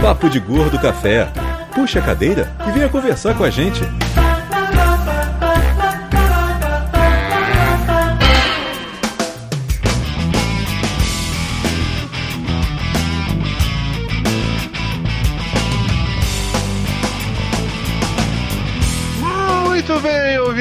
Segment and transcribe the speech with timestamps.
[0.00, 1.28] Papo de Gordo Café.
[1.74, 3.82] Puxa a cadeira e venha conversar com a gente.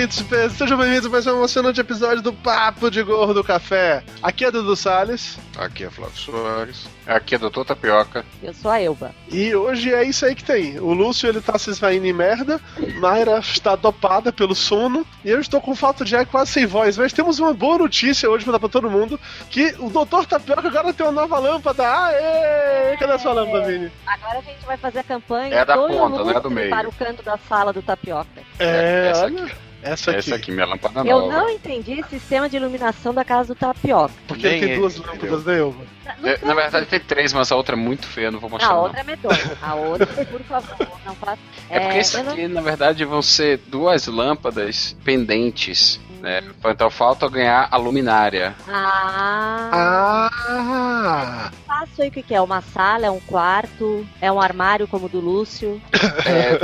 [0.08, 4.04] Ouvintes sejam bem-vindos a mais um emocionante episódio do Papo de Gordo Café.
[4.24, 5.38] Aqui é Dudu Salles.
[5.58, 6.88] Aqui é Flávio Soares.
[7.06, 8.26] Aqui é Doutor Tapioca.
[8.42, 9.14] Eu sou a Elba.
[9.30, 10.80] E hoje é isso aí que tem.
[10.80, 12.60] O Lúcio ele tá se esvaindo em merda,
[13.00, 16.98] Mayra está dopada pelo sono, e eu estou com falta de ar quase sem voz.
[16.98, 19.20] Mas temos uma boa notícia hoje pra dar pra todo mundo:
[19.50, 21.84] que o Doutor Tapioca agora tem uma nova lâmpada.
[21.86, 22.96] Aê!
[22.98, 23.92] Cadê a sua lâmpada, Vini?
[24.06, 26.70] Agora a gente vai fazer a campanha É da ponta, não é do meio.
[26.70, 28.42] para o canto da sala do Tapioca.
[28.60, 29.67] É, essa olha, aqui.
[29.90, 30.20] Essa aqui.
[30.20, 31.32] Essa aqui, minha lâmpada Eu nova.
[31.34, 34.14] não entendi sistema de iluminação da casa do Tapioca.
[34.28, 35.14] Porque ele tem ele duas entendeu.
[35.14, 35.97] lâmpadas, né, Elba?
[36.24, 36.46] É.
[36.46, 38.82] Na verdade tem três, mas a outra é muito feia, não vou mostrar a não.
[38.84, 39.58] outra é medonha.
[39.62, 41.38] A outra, por favor, não faça.
[41.70, 46.00] É porque isso eu não- aqui, na verdade, vão ser duas lâmpadas pendentes.
[46.20, 46.42] Né?
[46.66, 48.56] Então falta ganhar a luminária.
[48.68, 51.52] Ah, Ah!
[51.68, 52.42] faço aí o que, que é?
[52.42, 55.80] Uma sala, é um quarto, é um armário como o do Lúcio.
[56.26, 56.60] É,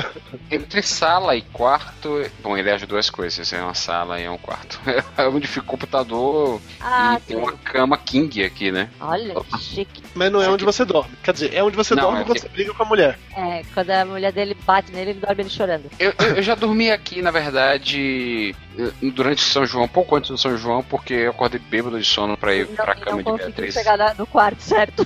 [0.55, 2.25] entre sala e quarto.
[2.41, 4.79] Bom, ele é as duas coisas, é uma sala e é um quarto.
[5.15, 7.43] É onde fica o computador Ah, e tem sim.
[7.43, 8.89] uma cama king aqui, né?
[8.99, 10.03] Olha, que chique.
[10.13, 11.11] Mas não é onde você dorme.
[11.23, 13.17] Quer dizer, é onde você Não, dorme é quando que- você briga com a mulher.
[13.35, 15.89] É, quando a mulher dele bate nele, ele dorme ele chorando.
[15.99, 20.37] Eu, eu- eu já dormi aqui, na verdade, eh, durante São João, pouco antes do
[20.37, 23.35] São João, porque eu acordei bêbado de sono pra ir não, pra e cama não
[23.37, 23.75] de Beatriz.
[23.85, 25.05] na- no quarto, certo?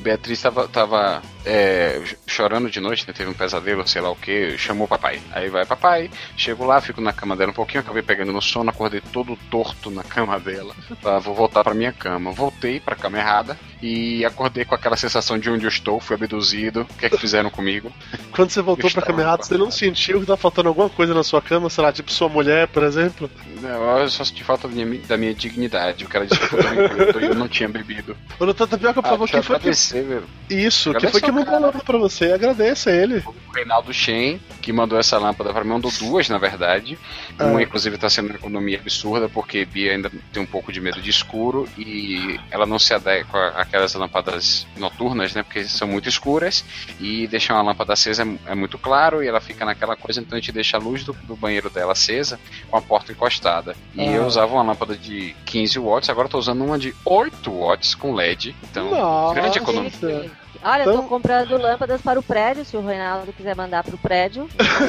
[0.00, 3.14] Beatriz tava, tava é, chorando de noite, né?
[3.16, 5.20] Teve um pesadelo, sei lá o que, chamou o papai.
[5.32, 8.68] Aí vai papai, chego lá, fico na cama dela um pouquinho, acabei pegando no sono,
[8.70, 10.74] acordei todo torto na cama dela.
[11.00, 12.32] Tá, vou voltar pra minha cama.
[12.32, 16.82] Voltei pra cama errada e acordei com aquela sensação de onde eu estou, fui abduzido,
[16.82, 17.92] o que é que fizeram comigo?
[18.32, 21.22] Quando você voltou pra cama errada, você não sentiu que tá faltando alguma coisa na
[21.22, 23.30] sua cama, sei lá, tipo sua mulher, por exemplo?
[23.62, 27.34] Eu só senti falta da minha, da minha dignidade, o cara disse que eu eu
[27.34, 28.16] não tinha bebido.
[28.38, 29.70] Ô, doutor Tapioca, por favor, Ah, quem foi que...
[29.70, 30.24] velho.
[30.48, 31.66] Isso, que foi que ao mandou a cara.
[31.66, 32.32] lâmpada pra você?
[32.32, 33.22] Agradeça ele.
[33.26, 36.98] O Reinaldo Shen, que mandou essa lâmpada pra mim, mandou duas, na verdade.
[37.38, 37.62] Uma, Ah.
[37.62, 41.10] inclusive, tá sendo uma economia absurda, porque Bia ainda tem um pouco de medo de
[41.10, 45.42] escuro e ela não se adequa àquelas lâmpadas noturnas, né?
[45.42, 46.64] Porque são muito escuras
[47.00, 50.36] e deixar uma lâmpada acesa é, é muito claro e ela fica naquela coisa, então
[50.36, 52.38] a gente deixa a luz do, do banheiro dela acesa
[52.70, 53.74] com a porta encostada.
[53.94, 54.04] E Ah.
[54.12, 57.94] eu usava uma lâmpada de 15 watts, agora eu tô usando uma de 8 watts
[57.94, 58.54] com LED.
[58.70, 59.34] Então, Nossa.
[59.34, 60.30] grande economia.
[60.62, 63.96] Olha, eu Então- tô comprando lâmpadas para o prédio, se o Reinaldo quiser mandar pro
[63.98, 64.48] prédio.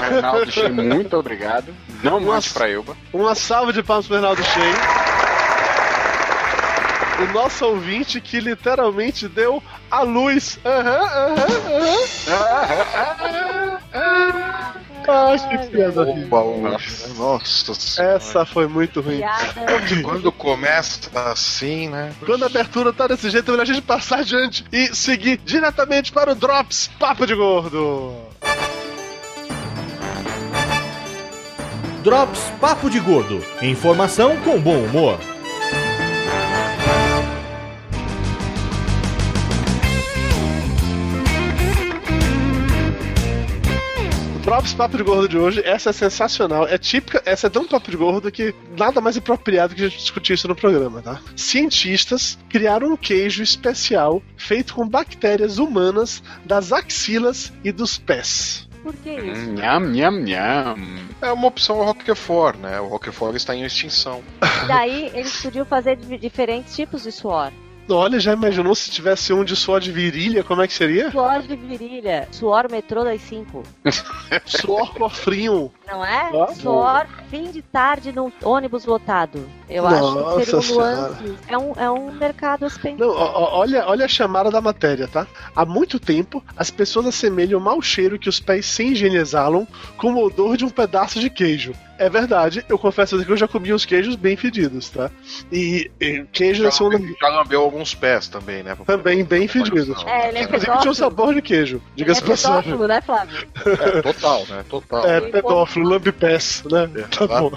[0.09, 1.73] Reinaldo Shen, muito obrigado.
[2.03, 2.53] Não mande Nossa.
[2.59, 2.95] pra Elba.
[3.13, 4.73] Uma salva de palmas pro Reinaldo Shein.
[7.19, 10.59] O nosso ouvinte que literalmente deu a luz.
[10.63, 11.35] Aham, aham,
[13.93, 14.77] aham.
[15.07, 16.05] Ah, que piada?
[17.17, 18.15] Nossa senhora.
[18.15, 19.19] Essa foi muito ruim.
[20.03, 22.11] Quando começa assim, né?
[22.25, 26.11] Quando a abertura tá desse jeito, é melhor a gente passar adiante e seguir diretamente
[26.11, 28.13] para o Drops Papo de Gordo.
[32.03, 33.43] Drops Papo de Gordo.
[33.61, 35.19] Informação com bom humor.
[44.47, 47.67] O Drops Papo de Gordo de hoje, essa é sensacional, é típica, essa é tão
[47.67, 51.19] papo de gordo que nada mais apropriado que a gente discutir isso no programa, tá?
[51.35, 58.65] Cientistas criaram um queijo especial feito com bactérias humanas das axilas e dos pés.
[58.81, 59.49] Por que isso?
[59.49, 60.75] Hum, Nham, nham, nham.
[61.21, 62.79] É uma opção ao Roquefort, né?
[62.79, 64.23] O Roquefort está em extinção.
[64.63, 67.51] E daí eles podiam fazer di- diferentes tipos de suor.
[67.89, 71.09] Olha, já imaginou se tivesse um de suor de virilha, como é que seria?
[71.09, 73.63] Suor de virilha, suor metrô das 5.
[74.45, 75.71] Suor cofrinho.
[75.87, 76.29] Não é?
[76.33, 79.47] Ah, suor fim de tarde num ônibus lotado.
[79.69, 80.95] Eu Nossa acho que Senhora.
[80.97, 81.35] nuances.
[81.47, 82.97] É um, é um mercado a se pensar.
[83.05, 85.25] Não, ó- ó, olha, olha a chamada da matéria, tá?
[85.55, 89.65] Há muito tempo, as pessoas assemelham o mau cheiro que os pés sem higiene exalam
[89.97, 91.73] com o odor de um pedaço de queijo.
[91.97, 95.09] É verdade, eu confesso que eu já comi uns queijos bem fedidos, tá?
[95.51, 98.77] E, e queijo Já, é segunda já lambeu alguns pés também, né?
[98.85, 100.03] também bem fedidos.
[100.05, 102.63] É, ele é Inclusive tinha um sabor de queijo, é diga-se de passagem.
[102.63, 103.47] pedófilo, né, Flávio?
[103.65, 104.65] É, total, né?
[104.69, 105.05] Total.
[105.07, 106.87] É, pedófilo, lambipés, né?
[107.09, 107.51] Tá bom.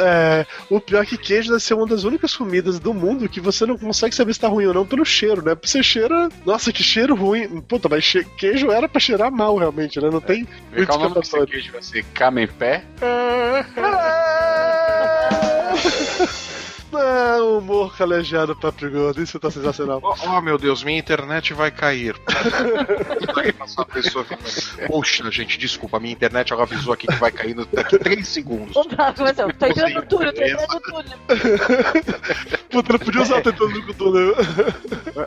[0.00, 3.40] É, o pior é que queijo deve ser uma das únicas comidas do mundo que
[3.40, 5.54] você não consegue saber se tá ruim ou não pelo cheiro, né?
[5.54, 6.28] Porque você cheira.
[6.46, 7.60] Nossa, que cheiro ruim.
[7.62, 10.08] Puta, mas che- queijo era pra cheirar mal, realmente, né?
[10.10, 11.52] Não tem Vê muito qual o nome desse escapatório.
[11.52, 12.82] queijo vai ser Camembert?
[16.92, 20.00] Ah, humor calejado Papo Gordo, isso tá sensacional.
[20.08, 22.16] Oh, oh, meu Deus, minha internet vai cair.
[23.58, 24.24] Passar a pessoa
[24.86, 28.72] Poxa, gente, desculpa, minha internet ela avisou aqui que vai cair no- daqui 3 segundos.
[28.72, 31.18] Tô entrando no túnel, tô entrando no túnel.
[32.70, 34.34] Puta, não podia usar tentando no túnel.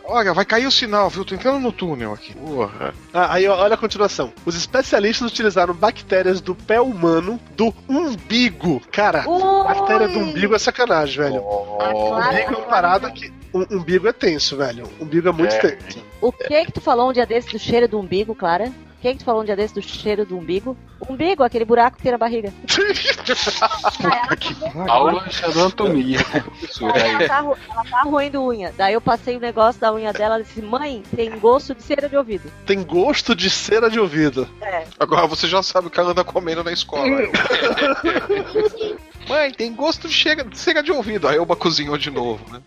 [0.06, 1.24] Olha, vai cair o sinal, viu?
[1.26, 2.34] Tô entrando no túnel aqui.
[2.34, 2.94] Porra.
[3.14, 4.34] Ah, aí ó, olha a continuação.
[4.46, 8.82] Os especialistas utilizaram bactérias do pé humano do umbigo.
[8.92, 9.64] Cara, Ui!
[9.64, 11.42] bactéria do umbigo é sacanagem, velho.
[11.52, 11.98] Claro.
[11.98, 13.32] Umbigo é uma parada que.
[13.54, 14.88] Um, umbigo é tenso, velho.
[15.00, 15.60] Umbigo é muito É.
[15.76, 16.00] tenso.
[16.22, 18.72] O que que tu falou um dia desse do cheiro do umbigo, Clara?
[18.98, 20.78] O que que tu falou um dia desse do cheiro do umbigo?
[21.10, 22.54] Umbigo, aquele buraco que tem na barriga.
[24.88, 26.20] Aula de anatomia.
[26.24, 27.28] Professora Ela aí.
[27.28, 28.72] tá, ela tá roendo unha.
[28.78, 32.08] Daí eu passei o negócio da unha dela e disse, mãe, tem gosto de cera
[32.08, 32.50] de ouvido.
[32.66, 34.48] Tem gosto de cera de ouvido.
[34.62, 34.86] É.
[35.00, 37.08] Agora você já sabe o que ela anda comendo na escola.
[39.28, 41.28] Mãe, tem gosto de chega, de cera de ouvido.
[41.28, 42.62] Aí Elba cozinhou de novo, né?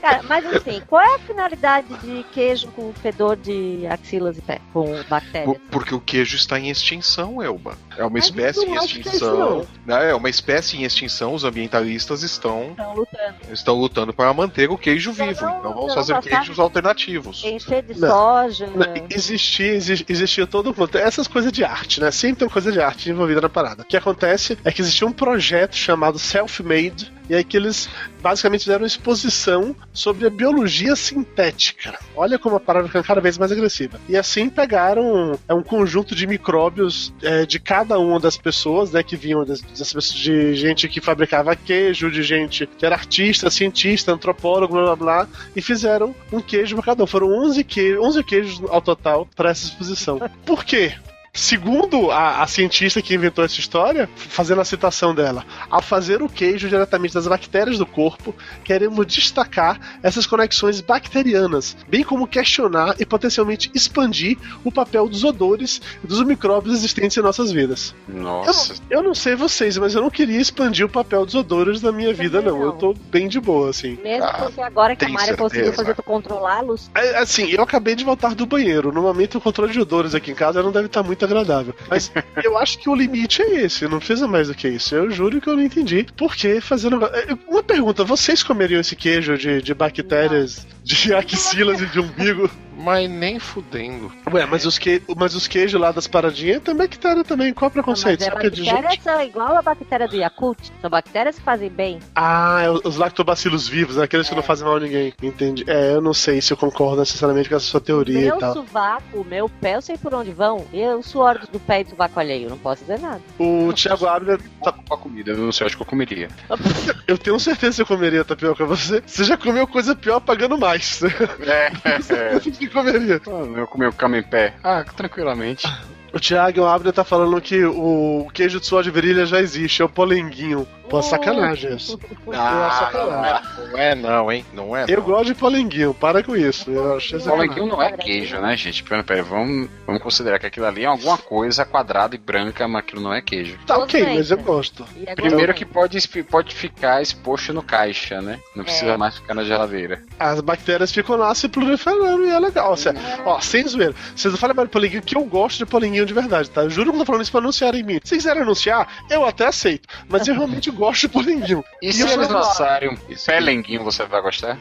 [0.00, 4.60] Cara, mas assim, qual é a finalidade de queijo com fedor de axilas e pé?
[4.72, 5.56] Com Por- bactérias?
[5.70, 7.76] porque o queijo está em extinção, Elba.
[7.96, 9.66] É uma Mas espécie em é extinção.
[9.84, 11.34] Né, É uma espécie em extinção.
[11.34, 13.34] Os ambientalistas estão, Estão lutando.
[13.52, 15.42] estão lutando para manter o queijo vivo.
[15.42, 17.42] não- Então vamos fazer queijos alternativos.
[17.44, 18.08] Encher de Não.
[18.08, 18.66] soja.
[18.68, 20.96] Não, Existia, exi- existia todo mundo.
[20.96, 22.10] Essas coisas de arte, né?
[22.10, 23.84] Sempre tem coisa de arte envolvida na parada.
[23.88, 27.88] Que acontece é que existia um projeto chamado Self-Made, e aí que eles
[28.20, 31.98] basicamente fizeram uma exposição sobre a biologia sintética.
[32.14, 33.98] Olha como a parada fica cada vez mais agressiva.
[34.06, 39.02] E assim pegaram é, um conjunto de micróbios é, de cada uma das pessoas, né?
[39.02, 44.12] Que vinham das, das de gente que fabricava queijo, de gente que era artista, cientista,
[44.12, 47.06] antropólogo, blá blá blá, e fizeram um queijo para cada um.
[47.06, 50.20] Foram 11, queijos, 11 queijos ao total para essa exposição.
[50.44, 50.94] Por quê?
[51.38, 56.28] Segundo a, a cientista que inventou essa história, fazendo a citação dela, ao fazer o
[56.28, 63.06] queijo diretamente das bactérias do corpo, queremos destacar essas conexões bacterianas, bem como questionar e
[63.06, 67.94] potencialmente expandir o papel dos odores e dos micróbios existentes em nossas vidas.
[68.08, 68.74] Nossa.
[68.90, 72.12] Eu não sei vocês, mas eu não queria expandir o papel dos odores da minha
[72.12, 72.58] vida, não.
[72.58, 72.62] não.
[72.64, 73.96] Eu tô bem de boa, assim.
[74.02, 75.82] Mesmo Ah, porque agora que a tem Maria conseguiu certeza.
[75.84, 78.92] fazer tu controlá-los, É, Assim, eu acabei de voltar do banheiro.
[78.92, 81.74] No momento, o controle de odores aqui em casa não deve estar muito agradável.
[81.88, 82.10] Mas
[82.42, 83.86] eu acho que o limite é esse.
[83.86, 84.94] Não precisa mais do que isso.
[84.94, 86.06] Eu juro que eu não entendi.
[86.16, 87.04] Por que fazer um...
[87.04, 92.50] É, Uma pergunta: vocês comeriam esse queijo de, de bactérias, de axilas e de umbigo?
[92.78, 94.12] Mas nem fudendo.
[94.32, 95.02] Ué, mas os, que...
[95.16, 97.52] mas os queijos lá das paradinhas tem bactéria também.
[97.52, 98.22] Qual é o mas preconceito?
[98.22, 100.70] é Só que é de bactérias são igual a bactéria do Yakult.
[100.80, 101.98] São bactérias que fazem bem.
[102.14, 104.04] Ah, é os lactobacilos vivos, né?
[104.04, 105.12] aqueles que não fazem mal a ninguém.
[105.22, 105.64] Entendi.
[105.66, 108.54] É, eu não sei se eu concordo necessariamente com essa sua teoria meu e tal.
[108.54, 110.64] sovaco, meu pé, eu sei por onde vão.
[110.72, 113.20] E o suor do pé e do sovaco alheio, não posso dizer nada.
[113.38, 116.28] O Thiago Abner tá Com a comida, eu não sei, acho que eu comeria.
[117.06, 118.66] Eu tenho certeza que eu comeria tapioca.
[118.66, 121.02] Você, você já comeu coisa pior pagando mais.
[121.02, 121.72] É,
[122.12, 122.67] é.
[122.68, 123.20] Que comeria.
[123.56, 124.54] Eu comi o camembert.
[124.62, 125.66] Ah, tranquilamente.
[126.12, 129.84] O Thiago Abner tá falando que o queijo de suor de virilha já existe, é
[129.84, 130.66] o polenguinho.
[130.88, 132.00] Pô, sacanagem isso.
[132.32, 133.34] Ah, não é,
[133.70, 134.44] não é não, hein?
[134.54, 134.84] Não é.
[134.88, 135.04] Eu não.
[135.04, 136.70] gosto de polenguinho, para com isso.
[136.70, 137.48] Eu achei sacanagem.
[137.48, 138.82] Polenguinho não é queijo, né, gente?
[138.82, 142.80] Pera, pera, vamos, vamos considerar que aquilo ali é alguma coisa quadrada e branca, mas
[142.80, 143.58] aquilo não é queijo.
[143.66, 144.42] Tá ok, Gostei, mas eu né?
[144.42, 144.86] gosto.
[145.06, 148.38] É Primeiro que pode, pode ficar exposto no caixa, né?
[148.54, 148.96] Não precisa É.
[148.96, 150.02] mais ficar na geladeira.
[150.18, 152.76] As bactérias ficam lá se proliferando e é legal.
[152.76, 152.90] Você,
[153.24, 153.94] ó, sem zoeira.
[154.14, 156.62] Vocês não falam mais de polenguinho, que eu gosto de polenguinho de verdade, tá?
[156.62, 158.00] Eu juro que eu não tô falando isso pra anunciar em mim.
[158.04, 159.88] Se quiserem anunciar, eu até aceito.
[160.08, 161.64] Mas eu realmente gosto de polenguinho.
[161.82, 164.58] E se eu eles lançarem pelenguinho, você vai gostar?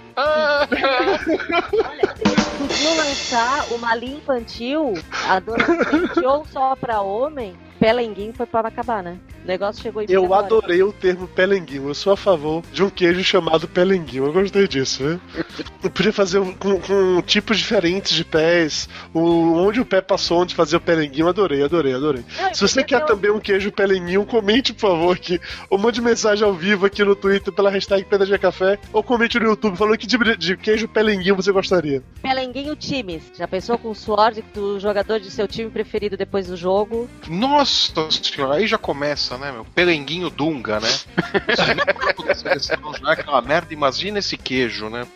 [2.58, 4.94] Podiam lançar uma linha infantil,
[5.28, 9.18] adolescente ou só pra homem, pelenguinho foi pra acabar, né?
[9.44, 11.88] O negócio chegou em Eu adorei o termo pelenguinho.
[11.88, 14.26] Eu sou a favor de um queijo chamado pelenguinho.
[14.26, 15.22] Eu gostei disso, viu?
[15.84, 18.90] Eu podia fazer com, com tipos diferentes de pés.
[19.14, 21.28] O, onde o pé passou, onde fazer o pelenguinho.
[21.28, 22.26] Adorei, adorei, adorei.
[22.42, 25.40] Não, Se você quer também um queijo pelenguinho, comente, por favor, aqui.
[25.70, 28.80] Ou mande mensagem ao vivo aqui no Twitter pela hashtag PDG Café.
[28.92, 32.04] Ou comente no YouTube falando que tipo de, de queijo pelenguinho você gostaria.
[32.22, 33.24] Pelenguinho times.
[33.38, 37.08] Já pensou com o suor do jogador de seu time preferido depois do jogo?
[37.28, 39.66] Nossa senhora, aí já começa, né, meu?
[39.66, 40.90] Pelenguinho Dunga, né?
[40.90, 45.08] Se da seleção já é aquela merda, imagina esse queijo, né?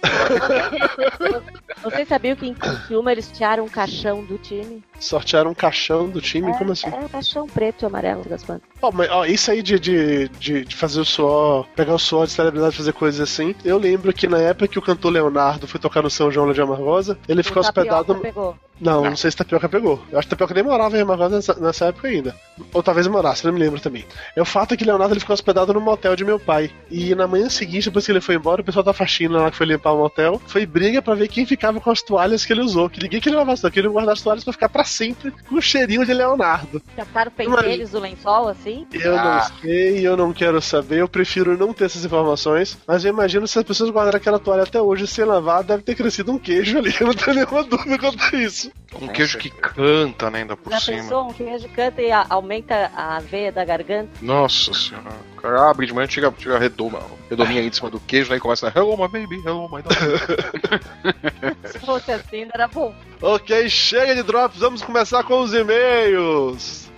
[1.84, 4.84] Vocês sabiam que em Criciúma eles tiraram um caixão do time?
[5.00, 6.56] Sortearam um caixão do time?
[6.58, 6.88] Como assim?
[6.88, 8.70] É um caixão preto e amarelo das plantas.
[8.82, 12.28] Ó, mas, ó, isso aí de, de, de, de fazer o suor, pegar o suor
[12.28, 13.56] de celebridade, fazer coisas assim.
[13.66, 16.62] Eu lembro que na época que o cantor Leonardo foi tocar no São João de
[16.62, 18.22] Amargosa, ele ficou O tapioca hospedado.
[18.22, 18.58] Pegou.
[18.82, 19.16] Não, não, Não.
[19.16, 20.02] sei se Tapioca pegou.
[20.12, 22.36] Eu acho que Tapioca nem morava em Remagosa nessa, nessa época ainda.
[22.74, 24.06] Ou talvez morasse, não me lembro também.
[24.36, 26.72] É o fato é que Leonardo ele ficou hospedado no motel de meu pai.
[26.90, 29.58] E na manhã seguinte, depois que ele foi embora, o pessoal da faxina lá que
[29.58, 32.62] foi limpar o motel foi briga pra ver quem ficava com as toalhas que ele
[32.62, 32.90] usou.
[32.90, 35.56] Que ninguém queria lavar as toalhas, queria guardar as toalhas pra ficar pra sempre com
[35.56, 36.82] o cheirinho de Leonardo.
[36.96, 38.88] Captaram pentelhos do lençol, assim?
[38.92, 39.48] Eu Ah.
[39.52, 42.78] não sei, eu não quero saber, eu prefiro não ter essas informações.
[42.88, 45.94] Mas eu imagino se as pessoas guardaram aquela toalha até hoje sem lavar, deve ter
[45.96, 46.92] crescido um queijo ali.
[47.00, 48.71] Eu não tenho nenhuma dúvida quanto a isso.
[49.02, 50.98] Um queijo que canta, né, ainda por Já cima.
[50.98, 51.30] pensou?
[51.30, 54.10] Um queijo canta e a- aumenta a veia da garganta?
[54.22, 55.12] Nossa senhora.
[55.38, 57.00] O cara abre de manhã, tira, tira a redoma,
[57.30, 59.82] redominha aí de cima do queijo, aí começa a Hello, my baby, hello, my.
[61.72, 62.94] Se fosse assim, era bom.
[63.22, 66.92] Ok, chega de drops, vamos começar com os e-mails.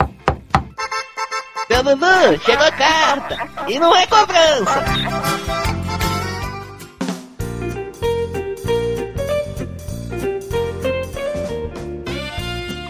[1.70, 3.38] Dudu, chegou carta!
[3.68, 4.84] E não é cobrança!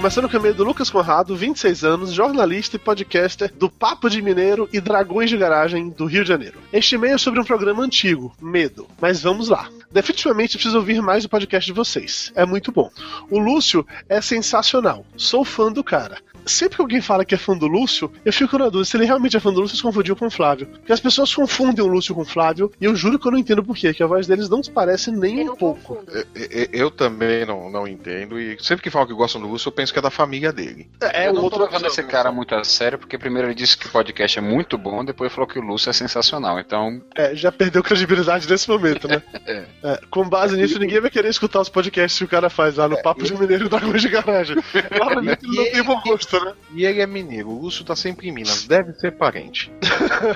[0.03, 4.21] Começando com o e-mail do Lucas Conrado, 26 anos, jornalista e podcaster do Papo de
[4.21, 6.59] Mineiro e Dragões de Garagem do Rio de Janeiro.
[6.73, 8.85] Este e-mail é sobre um programa antigo, Medo.
[8.99, 9.69] Mas vamos lá.
[9.89, 12.33] Definitivamente preciso ouvir mais o podcast de vocês.
[12.35, 12.91] É muito bom.
[13.29, 15.05] O Lúcio é sensacional.
[15.15, 16.17] Sou fã do cara.
[16.45, 19.05] Sempre que alguém fala que é fã do Lúcio, eu fico na dúvida se ele
[19.05, 20.67] realmente é fã do Lúcio ou se confundiu com o Flávio.
[20.67, 23.37] Porque as pessoas confundem o Lúcio com o Flávio e eu juro que eu não
[23.39, 26.03] entendo por quê, que a voz deles não se parece nem Eu um pouco.
[26.07, 29.67] Eu- eu, eu também não, não entendo, e sempre que falam que gostam do Lúcio,
[29.69, 30.89] eu penso que é da família dele.
[31.01, 33.77] É eu não tô outro levando esse cara muito a sério, porque primeiro ele disse
[33.77, 36.59] que o podcast é muito bom, depois falou que o Lúcio é sensacional.
[36.59, 39.21] Então, É, já perdeu credibilidade nesse momento, né?
[39.45, 39.65] É.
[39.83, 42.87] É, com base nisso, ninguém vai querer escutar os podcasts que o cara faz lá
[42.87, 44.55] no Papo de Mineiro e Dragões de Garagem.
[44.95, 46.53] Claramente ele não tem bom gosto, né?
[46.73, 49.71] E ele é mineiro, o Lúcio tá sempre em Minas, deve ser parente.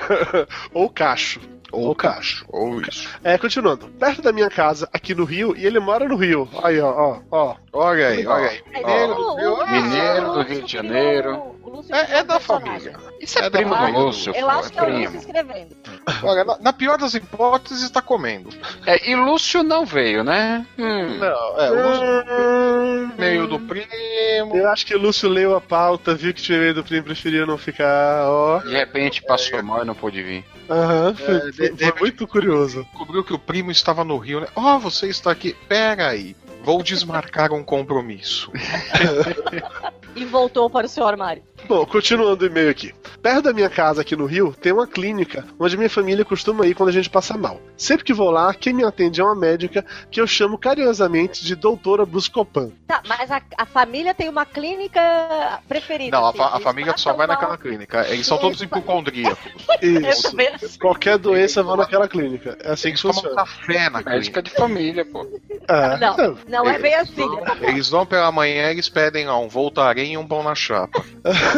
[0.72, 1.40] Ou cacho.
[1.70, 3.06] Ou cacho, ou isso.
[3.22, 3.88] É, continuando.
[3.90, 6.48] Perto da minha casa, aqui no Rio, e ele mora no Rio.
[6.62, 7.56] Aí, ó, ó, ó.
[7.74, 8.62] Olha aí, olha aí.
[8.72, 9.66] Mineiro do Rio.
[9.68, 11.57] Mineiro do Rio de Janeiro.
[11.68, 12.92] O Lúcio É, criou é da personagem.
[12.92, 13.12] família.
[13.20, 14.00] isso é, É da primo do família.
[14.00, 15.76] Lúcio, Eu acho que é o Lúcio escrevendo.
[16.22, 18.48] Olha, na, na pior das hipóteses, tá comendo.
[18.86, 20.66] É, e Lúcio não veio, né?
[20.78, 21.18] Hum.
[21.18, 24.56] Não, é, o Lúcio Hum, meio do primo.
[24.56, 27.46] Eu acho que o Lúcio leu a pauta, viu que tinha meio do primo, preferiu
[27.46, 28.58] não ficar, ó.
[28.60, 30.44] De repente passou mal e não pôde vir.
[30.70, 32.84] Aham, foi, É, de- foi- de- foi muito curioso.
[32.84, 34.46] Descobriu que o primo estava no Rio, né?
[34.54, 35.54] Ó, você está aqui.
[35.68, 36.36] Pera aí.
[36.62, 38.50] Vou desmarcar um compromisso.
[40.16, 41.44] E voltou para o seu armário.
[41.68, 42.94] Bom, continuando o e-mail aqui.
[43.22, 46.74] Perto da minha casa aqui no Rio, tem uma clínica onde minha família costuma ir
[46.74, 47.60] quando a gente passa mal.
[47.76, 51.54] Sempre que vou lá, quem me atende é uma médica que eu chamo carinhosamente de
[51.54, 52.70] Doutora Buscopan.
[52.86, 56.16] Tá, mas a, a família tem uma clínica preferida.
[56.16, 57.36] Não, a, assim, a eles família só vai mal.
[57.36, 58.06] naquela clínica.
[58.08, 59.38] Eles são todos hipocondríacos.
[59.82, 60.78] Eu Isso.
[60.80, 62.56] Qualquer doença vão naquela clínica.
[62.62, 63.36] É assim que Eles tomam funciona.
[63.36, 64.42] café na Médica clínica.
[64.42, 65.26] de família, pô.
[65.68, 65.96] É.
[65.98, 67.28] Não, não é bem assim.
[67.60, 71.04] Eles vão pela manhã, eles pedem lá um voltarem e um pão na chapa.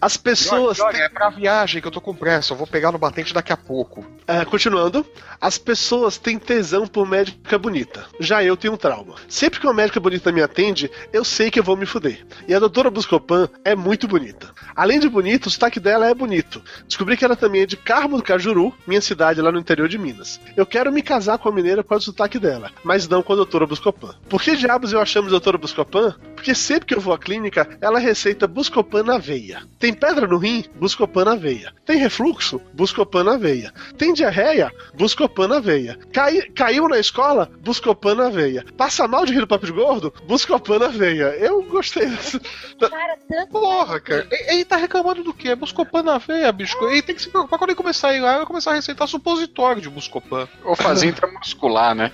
[0.00, 0.78] As pessoas.
[0.78, 2.98] E olha, olha, é pra viagem que eu tô com pressa, eu vou pegar no
[2.98, 4.04] batente daqui a pouco.
[4.26, 5.04] É, continuando,
[5.40, 8.06] as pessoas têm tesão por médica bonita.
[8.18, 9.16] Já eu tenho um trauma.
[9.28, 12.26] Sempre que uma médica bonita me atende, eu sei que eu vou me fuder.
[12.48, 14.50] E a doutora Buscopan é muito bonita.
[14.74, 16.62] Além de bonita, o sotaque dela é bonito.
[16.86, 19.98] Descobri que ela também é de Carmo do Cajuru, minha cidade lá no interior de
[19.98, 20.40] Minas.
[20.56, 23.32] Eu quero me casar com a mineira por causa do sotaque dela, mas não com
[23.32, 24.14] a doutora Buscopan.
[24.28, 26.14] Por que diabos eu a chamo de doutora Buscopan?
[26.34, 29.62] Porque sempre que eu vou à clínica, ela receita Buscopan na veia.
[29.78, 30.64] Tem pedra no rim?
[30.76, 31.72] Buscopan na veia.
[31.84, 32.60] Tem refluxo?
[32.74, 33.72] Buscopan na veia.
[33.96, 34.72] Tem diarreia?
[34.94, 35.98] Buscopan na veia.
[36.12, 37.50] Cai- caiu na escola?
[37.60, 38.64] Buscopan na veia.
[38.76, 40.12] Passa mal de rir do papo de gordo?
[40.26, 41.34] Buscopan na veia.
[41.36, 42.40] Eu gostei dessa.
[42.78, 43.50] Cara, tanto.
[43.52, 44.26] Porra, cara.
[44.30, 45.54] Ele tá reclamando do quê?
[45.54, 46.76] Buscopan na veia, bicho.
[46.88, 49.06] Ele tem que se preocupar quando ele começar a ir lá, vai começar a receitar
[49.08, 50.48] supositório de Buscopan.
[50.64, 52.12] Ou fazer intramuscular, né?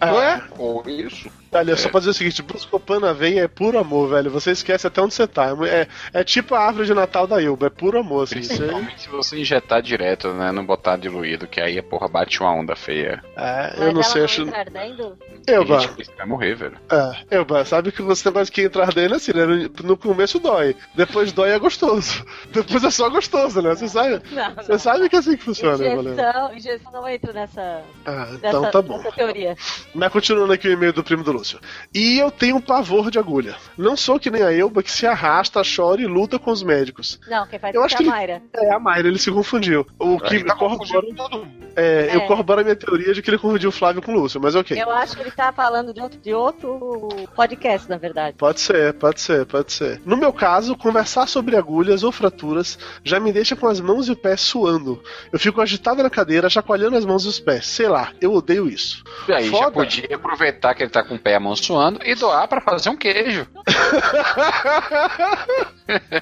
[0.00, 0.42] Não é?
[0.58, 1.30] Ou isso.
[1.52, 4.30] Olha, só pra dizer o seguinte: Buscopan na veia é puro amor, velho.
[4.30, 5.48] Você esquece até onde você tá.
[5.68, 5.86] É,
[6.20, 7.66] é tipo a árvore de Natal da Ilba.
[7.66, 8.36] É puro amor, assim.
[8.36, 10.50] Principalmente se você injetar direto, né?
[10.50, 13.22] Não botar diluído, que aí a porra bate uma onda feia.
[13.36, 14.54] é, Mas eu não ela sei, não acho.
[14.54, 15.18] ardendo?
[15.46, 15.78] Eu, Tem bah.
[15.80, 16.78] gente que vai morrer, velho.
[16.90, 19.44] É, eu, bah, sabe que você negócio que entrar dentro assim, né?
[19.82, 20.74] No, começo dói.
[20.94, 22.24] Depois dói é gostoso.
[22.52, 23.74] Depois é só gostoso, né?
[23.74, 24.22] Você sabe?
[24.30, 24.78] Não, Você não.
[24.78, 26.12] sabe que é assim que funciona, né, Valeu?
[26.12, 28.96] Injeção, injeção não entra nessa, Ah, nessa, então tá bom.
[28.98, 29.56] nessa teoria.
[29.94, 31.41] Mas continuando aqui o e-mail do primo do Lúcio.
[31.42, 31.58] Lúcio.
[31.92, 33.56] E eu tenho um pavor de agulha.
[33.76, 37.18] Não sou que nem a Elba que se arrasta, chora e luta com os médicos.
[37.28, 38.42] Não, quem faz Eu isso acho é que a ele- Mayra.
[38.54, 39.86] É, a Mayra, ele se confundiu.
[39.98, 41.48] O que Ele tá corrobora, mundo.
[41.76, 42.26] é, Eu É.
[42.26, 44.80] corroboro a minha teoria de que ele confundiu o Flávio com o Lúcio, mas ok.
[44.80, 48.36] Eu acho que ele tá falando de outro, de outro podcast, na verdade.
[48.36, 50.00] Pode ser, pode ser, pode ser.
[50.04, 54.12] No meu caso, conversar sobre agulhas ou fraturas já me deixa com as mãos e
[54.12, 55.02] o pé suando.
[55.32, 57.66] Eu fico agitado na cadeira, chacoalhando as mãos e os pés.
[57.66, 59.02] Sei lá, eu odeio isso.
[59.28, 59.70] E aí já Foda.
[59.72, 63.46] podia aproveitar que ele tá com o pé amonçoando e doar pra fazer um queijo.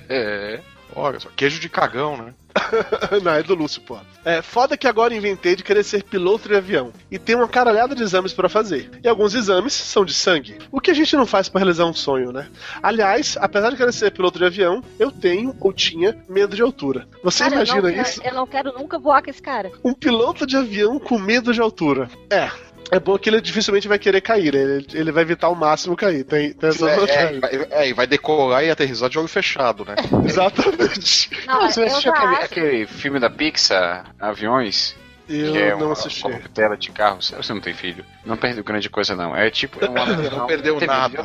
[0.08, 0.60] É.
[0.94, 2.34] Olha só, queijo de cagão, né?
[3.22, 3.98] Não, é do Lúcio, pô.
[4.24, 6.92] É foda que agora inventei de querer ser piloto de avião.
[7.10, 8.90] E tem uma caralhada de exames pra fazer.
[9.02, 10.58] E alguns exames são de sangue.
[10.70, 12.48] O que a gente não faz pra realizar um sonho, né?
[12.82, 17.06] Aliás, apesar de querer ser piloto de avião, eu tenho ou tinha medo de altura.
[17.22, 18.20] Você Cara, eu imagina não, isso?
[18.24, 19.70] Eu não quero nunca voar com esse cara.
[19.84, 22.10] Um piloto de avião com medo de altura.
[22.30, 22.50] É.
[22.90, 24.60] É bom que ele dificilmente vai querer cair, né?
[24.60, 26.24] ele, ele vai evitar ao máximo cair.
[26.24, 29.84] Tem, tem essa É, é, vai- é, e vai decolar e aterrissar de olho fechado,
[29.84, 29.94] né?
[30.26, 31.30] Exatamente.
[31.46, 34.96] Não, Você assistiu aquele, acho- aquele filme da Pixar, Aviões?
[35.28, 36.24] Eu que é não uma assisti.
[36.52, 37.22] tela de carro.
[37.22, 38.04] Você não tem filho.
[38.26, 39.36] Não perdeu grande coisa, não.
[39.36, 39.78] É tipo.
[39.84, 41.24] É um avião, Não perdeu nada.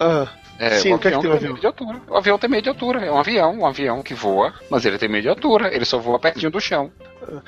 [0.00, 0.26] Ah,
[0.62, 2.00] É, Sim, o o que é que avião tem um tem de altura.
[2.06, 3.06] O avião tem medo de altura.
[3.06, 5.74] É um avião, um avião que voa, mas ele tem medo de altura.
[5.74, 6.92] Ele só voa pertinho do chão.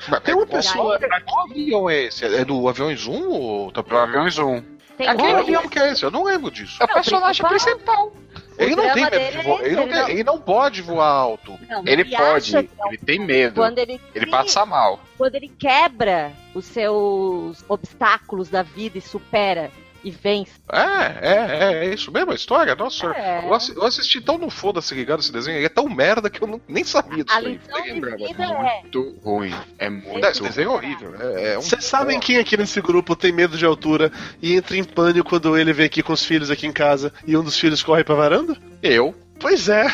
[0.09, 2.25] Mas Tem uma qual- pessoa- Qual avião é esse?
[2.25, 4.63] É do Aviões Zoom ou tá Pro avião Zoom.
[4.97, 6.03] Tem Aquele um- avião que é esse?
[6.03, 6.81] Eu não lembro disso.
[6.81, 8.11] É o personagem principal.
[8.11, 8.13] principal.
[8.57, 9.59] Ele não tem medo de é voar.
[9.61, 11.59] esse, Ele não, ele tem- não- ele não pode voar alto.
[11.67, 13.55] Não, Ele ele pode, é ele tem medo.
[13.55, 14.99] Quando ele, Ele passa mal.
[15.17, 19.71] quando ele quebra os seus obstáculos da vida e supera
[20.03, 20.51] e vence.
[20.71, 21.35] É, é,
[21.81, 22.75] é, é isso mesmo a história.
[22.75, 23.41] Nossa, É.
[23.45, 25.57] eu, assi- eu assisti tão no foda-se ligado esse desenho.
[25.57, 27.53] Ele é tão merda que eu não- nem sabia disso A aí.
[27.53, 28.17] lição Nem de lembrava.
[28.17, 28.81] vida é.
[28.81, 29.53] Muito ruim.
[29.77, 31.15] É muito Esse desenho é horrível.
[31.19, 34.75] É, é um Vocês sabem quem aqui nesse grupo tem medo de altura e entra
[34.77, 37.57] em pânico quando ele vem aqui com os filhos aqui em casa e um dos
[37.59, 38.55] filhos corre pra varanda?
[38.81, 39.87] Eu, Pois é.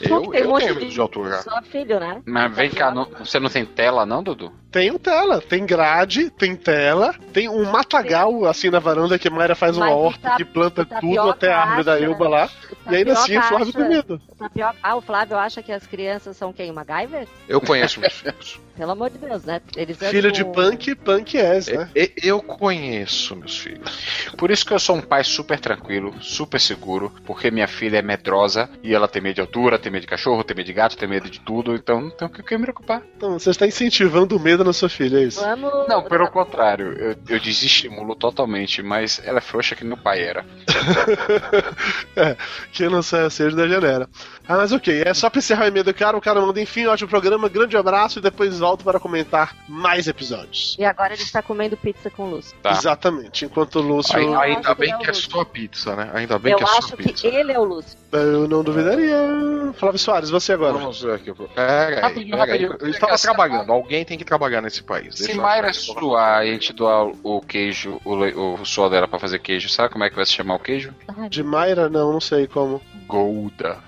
[0.00, 1.42] eu, um eu monte tenho de- medo de altura.
[1.42, 2.20] Só filho, né?
[2.26, 4.52] Mas vem cá, não- você não tem tela, não, Dudu?
[4.72, 9.30] Tem um tela, tem grade, tem tela, tem um matagal assim na varanda que a
[9.30, 12.04] Mayra faz uma Mas o horta ta- que planta tudo até a árvore da acha-
[12.04, 12.50] Elba lá.
[12.90, 14.20] E ainda assim o Flávio tem medo.
[14.82, 16.72] Ah, o Flávio acha que as crianças são quem?
[16.72, 17.28] MacGyver?
[17.48, 18.58] Eu conheço meus filhos.
[18.76, 19.60] Pelo amor de Deus, né?
[19.76, 21.90] Eles Filho de punk, punk és, né?
[21.94, 24.32] E- e- Eu conheço meus filhos.
[24.38, 28.02] Por isso que eu sou um pai super tranquilo, super seguro, porque minha filha é
[28.02, 30.96] medrosa e ela tem medo de altura, tem medo de cachorro, tem medo de gato,
[30.96, 33.02] tem medo de tudo, então não tem o que me preocupar.
[33.16, 35.40] Então você está incentivando o medo na sua filha, é isso?
[35.40, 35.88] Vamos.
[35.88, 40.44] Não, pelo contrário, eu, eu desestimulo totalmente, mas ela é frouxa que meu pai era.
[42.16, 42.36] é,
[42.72, 44.08] que não sai seja da janela.
[44.48, 46.86] Ah, mas ok, é só pra encerrar o e-mail do cara, o cara manda enfim,
[46.86, 50.76] ótimo programa, grande abraço e depois volto para comentar mais episódios.
[50.78, 52.54] E agora ele está comendo pizza com luz.
[52.62, 52.72] Tá.
[52.72, 54.16] Exatamente, enquanto o Lúcio.
[54.16, 56.10] Ai- Eu ainda acho bem que é é o- só pizza, né?
[56.14, 57.26] Ainda bem Eu que é só acho que pizza.
[57.26, 57.96] ele é o Lúcio.
[58.10, 59.16] Eu não duvidaria.
[59.74, 60.74] Flávio Soares, você agora.
[60.74, 61.32] Vamos ver aqui.
[61.32, 62.62] Pera aí, pera aí.
[62.64, 63.72] Eu estava trabalhando.
[63.72, 65.14] Alguém tem que trabalhar nesse país.
[65.16, 69.18] Se Mayra suar e a gente doar o queijo, o, le- o suor dela pra
[69.18, 70.92] fazer queijo, sabe como é que vai se chamar o queijo?
[71.30, 72.80] De Mayra, não, não sei como.
[73.06, 73.78] Golda.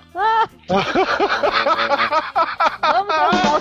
[0.67, 0.85] Vamos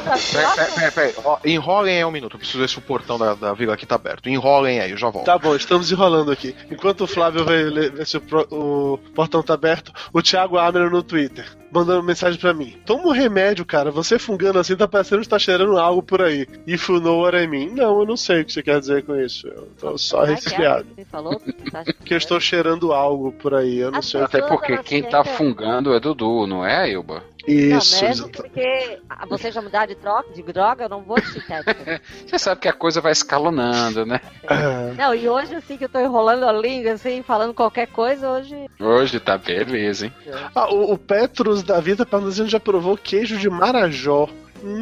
[0.04, 0.54] derrubar o Pera, tapioca?
[0.74, 1.28] pera, pera, pera.
[1.28, 2.34] Ó, enrolem aí um minuto.
[2.34, 4.28] Eu preciso ver se o portão da, da vila aqui tá aberto.
[4.28, 5.26] Enrolem aí, eu já volto.
[5.26, 6.54] Tá bom, estamos enrolando aqui.
[6.70, 10.58] Enquanto o Flávio vai ler- ver se o, pro- o portão tá aberto, o Thiago
[10.58, 12.76] abre no Twitter, mandando mensagem pra mim.
[12.86, 13.90] Toma um remédio, cara.
[13.90, 16.46] Você fungando assim tá parecendo que tá cheirando algo por aí.
[16.66, 17.70] You know what I mean.
[17.74, 19.46] Não, eu não sei o que você quer dizer com isso.
[19.48, 20.44] Eu tô só Como é que é?
[20.44, 20.86] resfriado.
[20.96, 23.78] Ele falou que tá- Que eu estou cheirando algo por aí.
[23.78, 24.20] Eu não As sei.
[24.20, 27.22] Até porque quem tá fungando é Dudu, não é, Ilba?
[27.46, 31.26] Isso, não, mesmo porque você já mudar de, troca, de droga, eu não vou de
[31.26, 32.00] sintética.
[32.26, 34.20] Você sabe que a coisa vai escalonando, né?
[34.48, 38.30] Ah, não, e hoje assim que eu tô enrolando a língua, assim, falando qualquer coisa,
[38.30, 38.56] hoje.
[38.80, 40.12] Hoje tá beleza, hein?
[40.54, 44.28] Ah, o, o Petros da Vida Parnasiano já provou queijo de Marajó.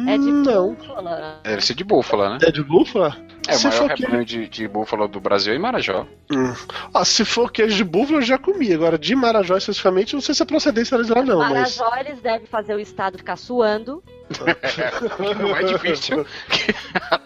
[0.07, 0.75] É de não.
[0.75, 1.39] búfala.
[1.43, 2.37] Deve ser de búfala, né?
[2.43, 3.17] É de búfala?
[3.47, 6.05] É, o Se maior for que- rebanho de, de búfala do Brasil é em Marajó.
[6.31, 6.53] Hum.
[6.93, 8.71] Ah, se for queijo de búfala, eu já comi.
[8.73, 11.77] Agora, de Marajó especificamente, não sei se a procedência era de lá, não, mas.
[11.77, 14.03] Marajó, eles devem fazer o estado ficar suando.
[15.39, 16.25] Não é difícil.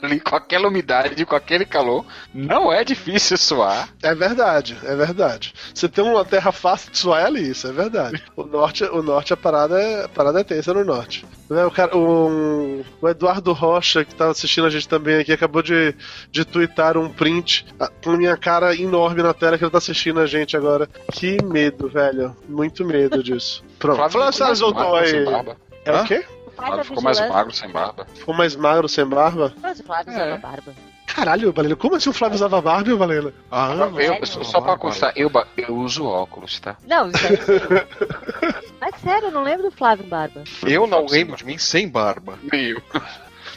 [0.01, 3.89] Ali com aquela umidade, com aquele calor, não é difícil suar.
[4.01, 5.53] É verdade, é verdade.
[5.73, 8.21] Você tem uma terra fácil de suar é ali, isso é verdade.
[8.35, 11.25] O norte, o norte a parada é, a parada é tensa no norte.
[11.49, 15.61] Né, O, cara, o, o Eduardo Rocha, que tá assistindo a gente também aqui, acabou
[15.61, 15.95] de,
[16.31, 19.77] de twittar um print ah, com a minha cara enorme na tela que ele tá
[19.77, 20.87] assistindo a gente agora.
[21.11, 22.35] Que medo, velho.
[22.47, 23.63] Muito medo disso.
[23.79, 24.09] Pronto.
[24.09, 25.25] Flávio Salles voltou magro, sem aí.
[25.25, 25.57] barba.
[25.85, 26.01] É Hã?
[26.03, 26.25] o quê?
[26.55, 28.07] Flávio ficou mais magro sem barba.
[28.15, 29.53] Ficou mais magro sem barba?
[29.61, 30.27] Mas o Flávio É.
[30.31, 30.73] usa barba.
[31.05, 33.33] Caralho, Valena, como assim o Flávio usava barba, Valena?
[33.49, 36.75] Ah, Eu, só só pra constar, eu, eu uso óculos, tá?
[36.85, 37.33] Não, isso sim.
[38.79, 40.43] Mas sério, eu não lembro do Flávio Barba.
[40.63, 42.37] Eu não lembro de mim sem barba.
[42.51, 42.81] Meio.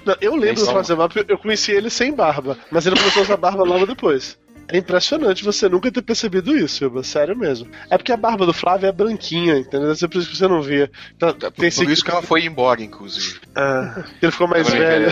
[0.05, 3.37] Não, eu lembro do porque eu conheci ele sem barba, mas ele começou a usar
[3.37, 4.39] barba logo depois.
[4.73, 7.03] É impressionante você nunca ter percebido isso, Silva.
[7.03, 7.69] Sério mesmo.
[7.91, 9.95] É porque a barba do Flávio é branquinha, entendeu?
[9.97, 10.89] Ser por isso que você não via.
[11.17, 11.85] Então, tem Por esse...
[11.91, 13.41] isso que ela foi embora, inclusive.
[13.57, 15.09] Ah, ele ficou mais velho.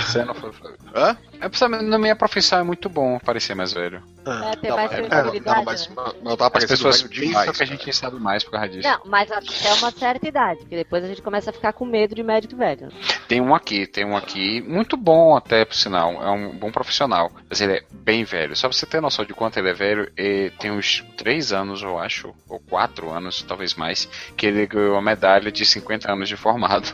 [0.95, 1.17] Hã?
[1.41, 4.03] É, precisa- na minha profissão é muito bom parecer mais velho.
[4.27, 4.51] Ah.
[4.53, 5.95] É, tem Não, mais é- sensibilidade, não, mas, né?
[5.97, 7.51] mas eu tava As parecendo pessoas pensam demais.
[7.57, 7.93] que a gente cara.
[7.93, 8.89] sabe mais por causa disso.
[8.89, 12.15] Não, mas até uma certa idade, porque depois a gente começa a ficar com medo
[12.15, 12.89] de médico velho.
[13.27, 17.31] Tem um aqui, tem um aqui, muito bom até, por sinal, é um bom profissional,
[17.49, 18.55] mas ele é bem velho.
[18.57, 21.83] Só pra você ter noção de quanto ele é velho, ele tem uns 3 anos,
[21.83, 26.29] eu acho, ou 4 anos, talvez mais, que ele ganhou a medalha de 50 anos
[26.29, 26.93] de formado.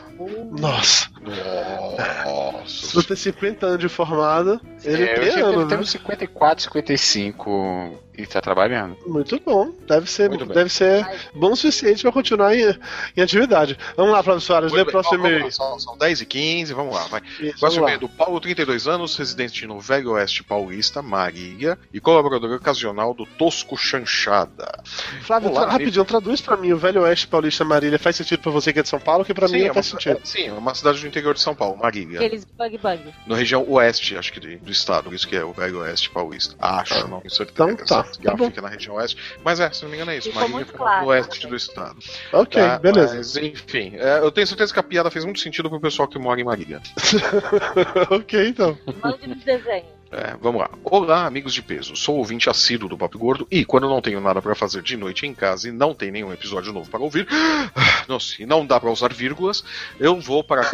[0.57, 2.87] Nossa, Nossa.
[2.87, 4.34] se você tem 50 anos de formado,
[4.83, 5.69] ele É, eu tem tinha- anos, ele né?
[5.69, 8.97] tem uns 54, 55 e tá trabalhando.
[9.05, 9.71] Muito bom.
[9.87, 10.55] Deve ser, Muito bem.
[10.55, 12.75] deve ser bom o suficiente pra continuar em,
[13.15, 13.77] em atividade.
[13.95, 15.51] Vamos lá, Flávio Soares, lê o próximo e-mail.
[15.51, 17.21] São, são 10 e 15, vamos lá, vai.
[17.39, 22.55] Isso, Próximo e-mail do Paulo, 32 anos, residente no Velho Oeste Paulista, Maria, e colaborador
[22.55, 24.81] ocasional do Tosco Chanchada.
[25.21, 27.97] Flávio, Olá, tra- rapidinho, traduz pra mim o Velho Oeste Paulista Marília.
[27.99, 29.73] Faz sentido pra você que é de São Paulo, que pra mim é não uma,
[29.75, 30.17] faz sentido.
[30.17, 32.19] é, sim, é uma cidade do interior de São Paulo, Marília.
[32.19, 33.13] Aqueles bug bug.
[33.27, 36.55] Na região oeste, acho que do estado, isso que é o Velho Oeste Paulista.
[36.59, 37.71] Acho, não tenho certeza.
[37.71, 38.45] Então tá, que tá ela bom.
[38.49, 39.17] fica na região oeste.
[39.43, 40.27] Mas é, se não me engano é isso.
[40.29, 41.01] Ficou Marília fica claro.
[41.01, 41.97] no oeste do estado.
[42.33, 42.79] Ok, Tá?
[42.79, 43.15] beleza.
[43.15, 46.17] Mas, enfim, é, eu tenho certeza que a piada fez muito sentido pro pessoal que
[46.19, 46.81] mora em Marília.
[48.09, 48.77] ok, então.
[49.03, 49.95] Mande nos desenhos.
[50.11, 50.69] É, vamos lá.
[50.83, 51.95] Olá, amigos de peso.
[51.95, 55.25] Sou ouvinte assíduo do Papo Gordo e quando não tenho nada pra fazer de noite
[55.25, 57.27] em casa e não tem nenhum episódio novo para ouvir,
[58.07, 59.63] nossa, e não dá pra usar vírgulas,
[59.99, 60.63] eu vou para.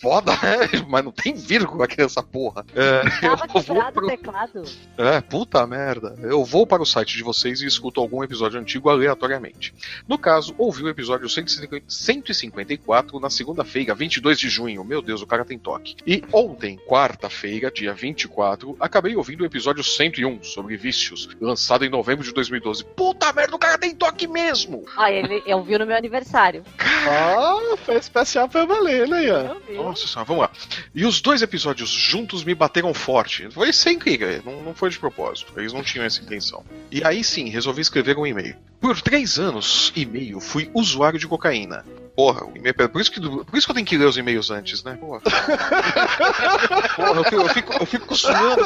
[0.00, 0.84] Foda, né?
[0.88, 2.64] Mas não tem vírgula aqui nessa porra.
[2.74, 4.06] É, eu vou pro...
[4.06, 4.62] teclado.
[4.96, 6.16] É, puta merda.
[6.22, 9.74] Eu vou para o site de vocês e escuto algum episódio antigo aleatoriamente.
[10.06, 14.84] No caso, ouvi o episódio 150 154 na segunda-feira, 22 de junho.
[14.84, 15.96] Meu Deus, o cara tem toque.
[16.06, 22.24] E ontem, quarta-feira, dia 24, acabei ouvindo o episódio 101 sobre vícios, lançado em novembro
[22.24, 22.84] de 2012.
[22.96, 24.84] Puta merda, o cara tem toque mesmo!
[24.96, 26.62] Ah, ele eu vi no meu aniversário.
[26.78, 29.38] Ah, foi especial pra Valena aí, ó.
[29.38, 29.74] Eu vi.
[29.74, 30.50] Nossa senhora, vamos lá.
[30.94, 33.48] E os dois episódios juntos me bateram forte.
[33.50, 35.52] Foi sem querer, não, não foi de propósito.
[35.56, 36.64] Eles não tinham essa intenção.
[36.90, 38.56] E aí sim, resolvi escrever um e-mail.
[38.80, 41.84] Por três anos e meio fui usuário de cocaína.
[42.20, 42.74] Porra, o e-mail.
[42.74, 44.94] Por isso, que, por isso que eu tenho que ler os e-mails antes, né?
[45.00, 45.22] Porra.
[46.96, 48.62] Porra, eu, fico- eu fico, eu fico suando.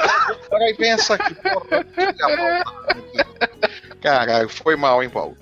[0.50, 1.86] Peraí, pensa aqui, porra.
[4.02, 5.36] Caralho, foi mal, hein, Paulo?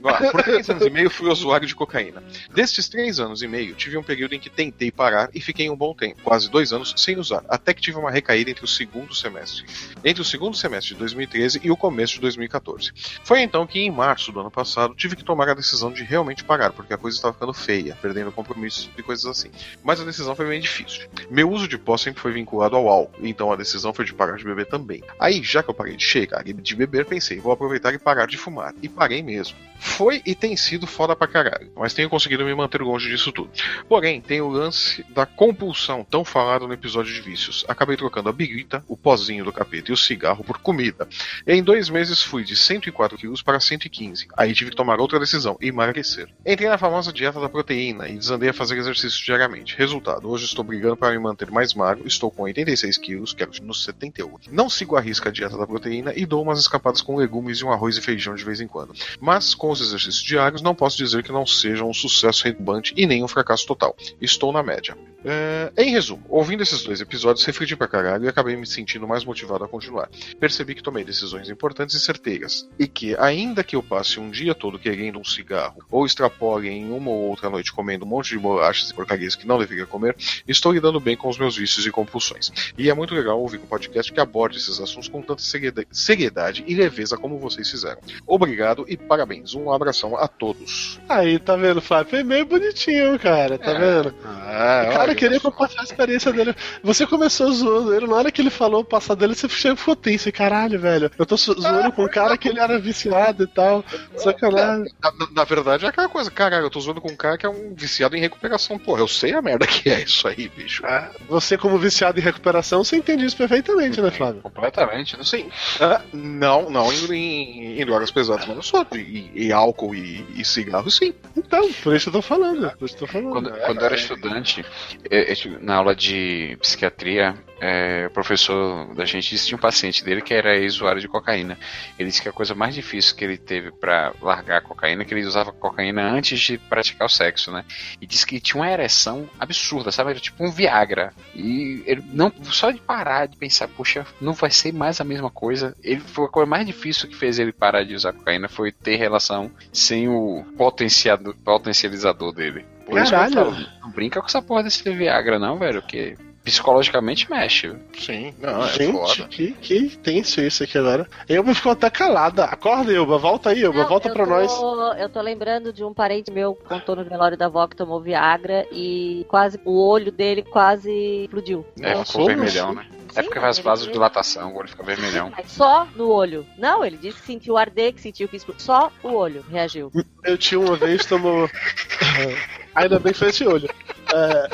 [0.00, 0.18] Lá.
[0.30, 2.22] por três anos e meio fui usuário de cocaína.
[2.52, 5.76] Destes três anos e meio, tive um período em que tentei parar e fiquei um
[5.76, 9.14] bom tempo, quase dois anos, sem usar, até que tive uma recaída entre o segundo
[9.14, 9.64] semestre.
[10.04, 12.92] Entre o segundo semestre de 2013 e o começo de 2014.
[13.24, 16.44] Foi então que, em março do ano passado, tive que tomar a decisão de realmente
[16.44, 19.50] parar, porque a coisa estava ficando feia, perdendo compromissos e coisas assim.
[19.82, 21.08] Mas a decisão foi bem difícil.
[21.30, 24.36] Meu uso de pó sempre foi vinculado ao álcool, então a decisão foi de parar
[24.36, 25.02] de beber também.
[25.18, 28.26] Aí, já que eu parei de cheirar e de beber, pensei, vou aproveitar e parar
[28.26, 28.74] de fumar.
[28.82, 29.56] E parei mesmo.
[29.80, 33.50] Foi e tem sido foda pra caralho, mas tenho conseguido me manter longe disso tudo.
[33.88, 37.64] Porém, tem o lance da compulsão tão falado no episódio de vícios.
[37.66, 41.08] Acabei trocando a birita, o pozinho do capeta e o cigarro por comida.
[41.46, 44.28] E em dois meses fui de 104 quilos para 115.
[44.36, 46.28] Aí tive que tomar outra decisão, emagrecer.
[46.44, 49.76] Entrei na famosa dieta da proteína e desandei a fazer exercício diariamente.
[49.76, 53.84] Resultado, hoje estou brigando para me manter mais magro, estou com 86 quilos, quero nos
[53.84, 54.54] 78.
[54.54, 57.64] Não sigo a risca a dieta da proteína e dou umas escapadas com legumes e
[57.64, 58.94] um arroz e feijão de vez em quando.
[59.18, 63.06] Mas com os exercícios diários não posso dizer que não sejam um sucesso retumbante e
[63.06, 63.96] nem um fracasso total.
[64.20, 64.96] Estou na média.
[65.22, 69.22] É, em resumo, ouvindo esses dois episódios, refleti pra caralho e acabei me sentindo mais
[69.22, 70.08] motivado a continuar.
[70.38, 74.54] Percebi que tomei decisões importantes e certeiras, e que, ainda que eu passe um dia
[74.54, 78.38] todo querendo um cigarro, ou extrapole em uma ou outra noite comendo um monte de
[78.38, 80.16] bolachas e porcarias que não deveria comer,
[80.48, 82.72] estou lidando bem com os meus vícios e compulsões.
[82.78, 86.64] E é muito legal ouvir um podcast que aborde esses assuntos com tanta serieda- seriedade
[86.66, 88.00] e leveza como vocês fizeram.
[88.26, 89.54] Obrigado e parabéns.
[89.64, 90.98] Um abração a todos.
[91.08, 92.10] Aí, tá vendo, Flávio?
[92.10, 94.14] Foi meio bonitinho, cara, tá vendo?
[94.24, 96.54] Ah, O cara olha, queria compartilhar a experiência dele.
[96.82, 99.96] Você começou zoando ele, na hora que ele falou o passado dele, você chegou ficou
[99.96, 100.30] tenso.
[100.32, 101.10] Caralho, velho.
[101.18, 103.84] Eu tô zo- zoando com um cara que ele era viciado e tal.
[104.16, 104.92] Sacanagem.
[105.02, 107.46] Na, na- na verdade é aquela coisa, caralho, eu tô zoando com um cara que
[107.46, 108.78] é um viciado em recuperação.
[108.78, 110.82] Porra, eu sei a merda que é isso aí, bicho.
[111.28, 114.42] Você, como viciado em recuperação, você entende isso perfeitamente, né, Flávio?
[114.42, 115.48] Completamente, não sei.
[115.80, 119.04] Ah, não, não em, em, em drogas pesadas, mas eu sou concordo.
[119.34, 121.14] E, álcool e, e cigarro, sim.
[121.36, 122.70] Então, por isso eu tô falando.
[122.76, 123.32] Por isso eu tô falando.
[123.32, 124.64] Quando, quando eu era estudante,
[125.10, 129.60] eh, eh, na aula de psiquiatria, eh, o professor da gente disse que tinha um
[129.60, 131.58] paciente dele que era ex-usuário de cocaína.
[131.98, 135.04] Ele disse que a coisa mais difícil que ele teve pra largar a cocaína é
[135.04, 137.64] que ele usava cocaína antes de praticar o sexo, né?
[138.00, 140.10] E disse que tinha uma ereção absurda, sabe?
[140.10, 141.12] Era tipo um Viagra.
[141.34, 145.30] E ele não só de parar de pensar, puxa, não vai ser mais a mesma
[145.30, 145.76] coisa.
[145.82, 148.96] Ele foi a coisa mais difícil que fez ele parar de usar cocaína foi ter
[148.96, 152.64] relação sem o potencializador dele.
[152.86, 153.34] Por isso que eu Caralho.
[153.34, 157.74] falo, não brinca com essa porra desse Viagra, não, velho, que psicologicamente mexe.
[157.98, 159.28] Sim, não, é Gente, foda.
[159.28, 161.06] que, que tenso isso aqui agora.
[161.28, 162.44] Elba ficou até calada.
[162.44, 163.18] Acorda, Elba.
[163.18, 163.80] Volta aí, Elba.
[163.82, 164.98] Não, Volta eu pra tô- nós.
[164.98, 168.00] Eu tô lembrando de um parente meu que contou no velório da avó que tomou
[168.00, 170.90] Viagra e quase o olho dele quase
[171.24, 171.64] explodiu.
[171.80, 172.76] É, Nossa, ficou vermelhão, assim?
[172.78, 172.86] né?
[173.16, 175.32] É Sim, porque faz ele vaso de disse- dilatação, o olho fica vermelhão.
[175.46, 176.46] Só no olho.
[176.56, 178.64] Não, ele disse que sentiu arder, que sentiu que explodiu.
[178.64, 179.90] Só o olho reagiu.
[180.22, 181.48] Meu tio uma vez tomou.
[182.74, 183.68] Ainda bem que foi esse olho.
[184.12, 184.48] É,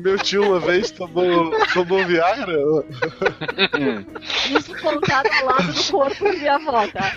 [0.00, 2.54] Meu tio uma vez tomou, tomou Viagra.
[4.50, 7.16] Isso contado ao lado do corpo da minha avó, tá?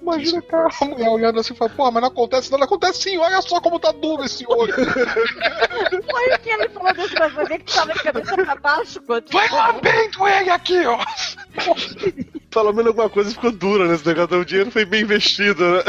[0.00, 3.02] Imagina, cara, a mulher olhando assim e fala, pô, mas não acontece, não, não acontece
[3.02, 4.72] sim, olha só como tá duro esse olho.
[4.74, 7.34] Foi o que ele falou desse negócio.
[7.34, 9.30] Vai ver que tava de cabeça pra baixo quando.
[9.32, 10.98] Vai lá bem com ele aqui, ó.
[12.50, 14.38] Pelo menos alguma coisa ficou dura nesse negócio.
[14.38, 15.82] O dinheiro foi bem investido, né?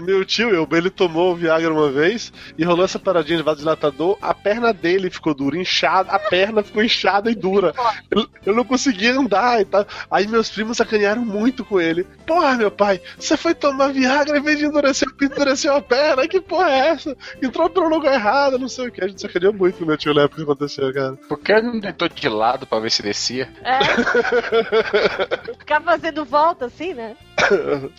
[0.00, 4.16] Meu tio, Elba, ele tomou o Viagra uma vez e rolou essa paradinha de vasodilatador.
[4.22, 6.12] A perna dele ficou dura, inchada.
[6.12, 7.74] A perna ficou inchada e dura.
[8.08, 9.84] Eu, eu não conseguia andar e tal.
[10.08, 12.04] Aí meus primos sacanearam muito com ele.
[12.24, 16.28] Porra, meu pai, você foi tomar Viagra em vez de endurecer, endureceu a perna.
[16.28, 17.16] Que porra é essa?
[17.42, 19.02] Entrou pelo lugar errado, não sei o que.
[19.02, 21.16] A gente sacaneou muito com meu tio na época que aconteceu, cara.
[21.28, 23.48] Por que ele não tentou de lado pra ver se descia?
[23.64, 23.78] É.
[25.58, 27.16] Ficar fazendo volta assim, né?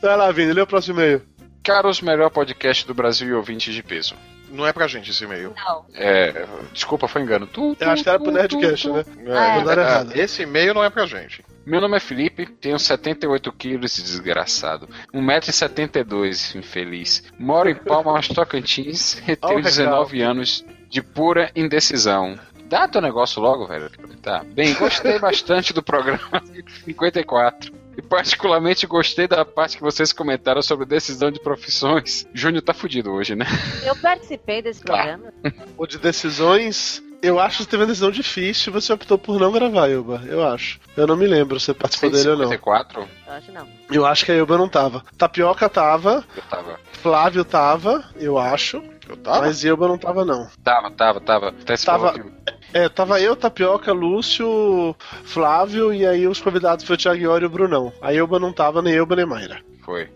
[0.01, 1.21] Vai lá, Vini, lê o próximo e-mail.
[1.63, 4.15] Caros, melhor podcast do Brasil e ouvintes de peso.
[4.51, 5.53] Não é pra gente esse e-mail.
[5.55, 5.85] Não.
[5.93, 7.45] É, desculpa, foi engano.
[7.45, 9.03] Tu, tu, Eu acho que era pro Nerdcast, tu, né?
[9.03, 9.31] tu.
[9.31, 9.57] Ah, é.
[9.57, 10.11] Mandaram errado.
[10.15, 11.45] esse e-mail não é pra gente.
[11.65, 14.89] Meu nome é Felipe, tenho 78 quilos, desgraçado.
[15.13, 17.23] 1,72m, infeliz.
[17.37, 19.61] Moro em Palmas, Tocantins e tenho recalque.
[19.61, 22.39] 19 anos de pura indecisão.
[22.65, 23.89] Dá teu negócio logo, velho.
[24.21, 24.43] Tá.
[24.43, 26.41] Bem, gostei bastante do programa
[26.85, 27.71] 54.
[27.99, 32.25] E particularmente gostei da parte que vocês comentaram sobre decisão de profissões.
[32.33, 33.45] Júnior tá fudido hoje, né?
[33.85, 34.93] Eu participei desse Tá.
[34.93, 35.33] programa.
[35.77, 39.51] O de decisões, eu acho que teve uma decisão difícil e você optou por não
[39.51, 40.23] gravar, Elba.
[40.25, 40.79] Eu acho.
[40.95, 42.45] Eu não me lembro se você participou dele ou não.
[42.45, 43.01] 54?
[43.27, 43.67] Eu acho não.
[43.91, 45.03] Eu acho que a Elba não tava.
[45.17, 46.79] Tapioca tava, Eu tava.
[47.01, 48.81] Flávio tava, eu acho.
[49.09, 49.41] Eu tava?
[49.41, 50.47] Mas Elba não tava, não.
[50.63, 51.49] Tava, tava, tava.
[51.49, 56.85] Até se Tava- falou que- É, tava eu, Tapioca, Lúcio, Flávio e aí os convidados
[56.85, 57.91] foi o Thiago Iori e o Brunão.
[58.01, 59.61] A Elba não tava, nem Elba nem Mayra.
[59.83, 60.07] Foi.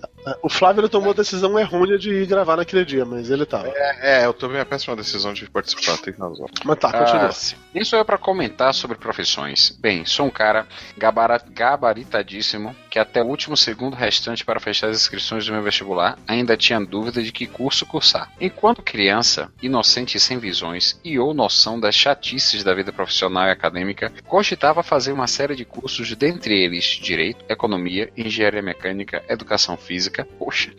[0.41, 3.67] O Flávio ele tomou a decisão errônea de ir gravar naquele dia, mas ele tava.
[3.67, 6.47] É, é, eu tomei a péssima decisão de participar, tem razão.
[6.63, 7.29] Mas tá, continua.
[7.29, 9.69] Ah, sou eu para comentar sobre profissões?
[9.79, 10.65] Bem, sou um cara
[10.97, 16.55] gabaritadíssimo que até o último segundo restante para fechar as inscrições do meu vestibular ainda
[16.55, 18.31] tinha dúvida de que curso cursar.
[18.39, 23.51] Enquanto criança, inocente e sem visões e ou noção das chatices da vida profissional e
[23.51, 30.12] acadêmica, cogitava fazer uma série de cursos, dentre eles Direito, Economia, Engenharia Mecânica, Educação Física,
[30.21, 30.71] poxa,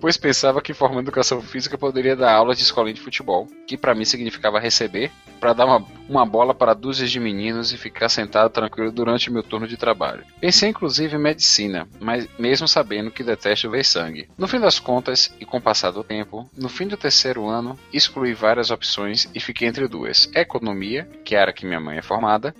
[0.00, 3.94] pois pensava que formando Educação Física poderia dar aulas de escolinha de futebol, que para
[3.94, 8.50] mim significava receber para dar uma, uma bola para dúzias de meninos e ficar sentado
[8.50, 10.24] tranquilo durante meu turno de trabalho.
[10.40, 14.28] Pensei inclusive em medicina, mas mesmo sabendo que detesto ver sangue.
[14.36, 17.78] No fim das contas, e com o passar do tempo, no fim do terceiro ano,
[17.92, 22.54] excluí várias opções e fiquei entre duas: economia, que era que minha mãe é formada,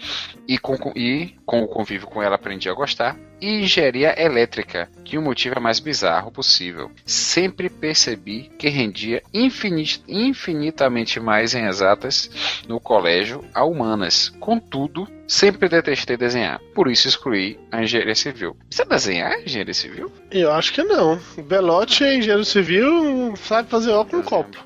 [0.47, 5.19] e com, e com o convívio com ela aprendi a gostar, e engenharia elétrica, que
[5.19, 6.91] o motivo é mais bizarro possível.
[7.05, 12.31] Sempre percebi que rendia infini- infinitamente mais em exatas
[12.69, 14.31] no colégio a humanas.
[14.41, 16.61] Contudo, sempre detestei desenhar.
[16.75, 18.57] Por isso excluí a engenharia civil.
[18.69, 20.13] Precisa desenhar engenharia civil?
[20.31, 21.19] Eu acho que não.
[21.47, 24.57] Belote é engenheiro civil, sabe fazer ó com um copo.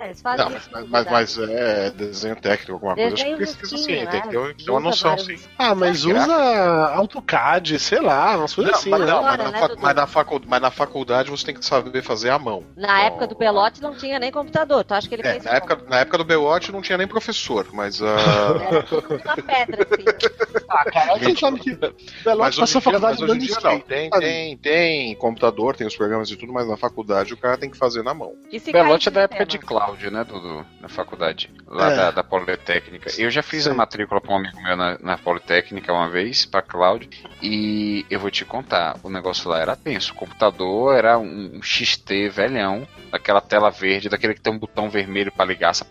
[0.00, 1.12] É, eles fazem Não, isso mas, mas, cuidado.
[1.12, 3.14] mas é desenho técnico, alguma coisa.
[3.14, 4.54] Acho que Desenho precisa sim, risquinho, tem que ter, né?
[4.64, 5.36] ter uma noção sim.
[5.56, 6.22] Ah, mas Será?
[6.22, 9.06] usa AutoCAD, sei lá, umas coisas Não, assim, mas, né?
[9.06, 9.80] não, mas, Agora, na né, Dudu?
[9.82, 12.64] mas na facul- mas na faculdade você tem que saber fazer à mão.
[12.76, 14.82] Na época do Pelote não tinha nem computador.
[14.84, 17.06] Tu acha que ele É, fez na, época, na época do Belote não tinha nem
[17.06, 20.04] professor, mas ah, Era tudo na pedra, assim.
[20.66, 21.70] Ah, cara, você sabe que
[22.24, 23.74] Velote Mas passou a faculdade mas hoje em dando dia skate.
[23.74, 23.80] não.
[23.80, 27.70] Tem, tem, tem computador, tem os programas e tudo, mas na faculdade o cara tem
[27.70, 28.32] que fazer na mão.
[28.72, 29.58] Belote é da no época de?
[29.58, 30.64] Cláudio, né, Dudu?
[30.80, 31.50] Na faculdade.
[31.66, 31.96] Lá É.
[31.96, 33.10] da, da Politécnica.
[33.18, 33.76] Eu já fiz a Sim.
[33.76, 37.08] matrícula pra um amigo meu na, na Politécnica uma vez, pra Cláudio.
[37.42, 40.12] E eu vou te contar, o negócio lá era tenso.
[40.12, 44.88] O computador era um, um XT velhão, daquela tela verde, daquele que tem um botão
[44.90, 45.70] vermelho pra ligar.
[45.70, 45.86] essa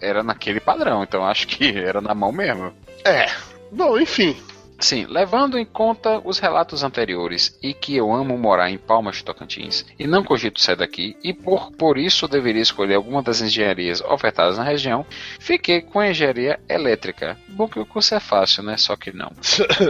[0.00, 2.72] Era naquele padrão, então acho que era na mão mesmo.
[3.04, 3.26] É.
[3.70, 4.36] Bom, enfim.
[4.80, 9.24] Sim, levando em conta os relatos anteriores e que eu amo morar em Palmas de
[9.24, 14.00] Tocantins e não cogito sair daqui e por, por isso deveria escolher alguma das engenharias
[14.00, 15.04] ofertadas na região,
[15.40, 17.36] fiquei com a engenharia elétrica.
[17.48, 18.76] Bom que o curso é fácil, né?
[18.76, 19.32] Só que não.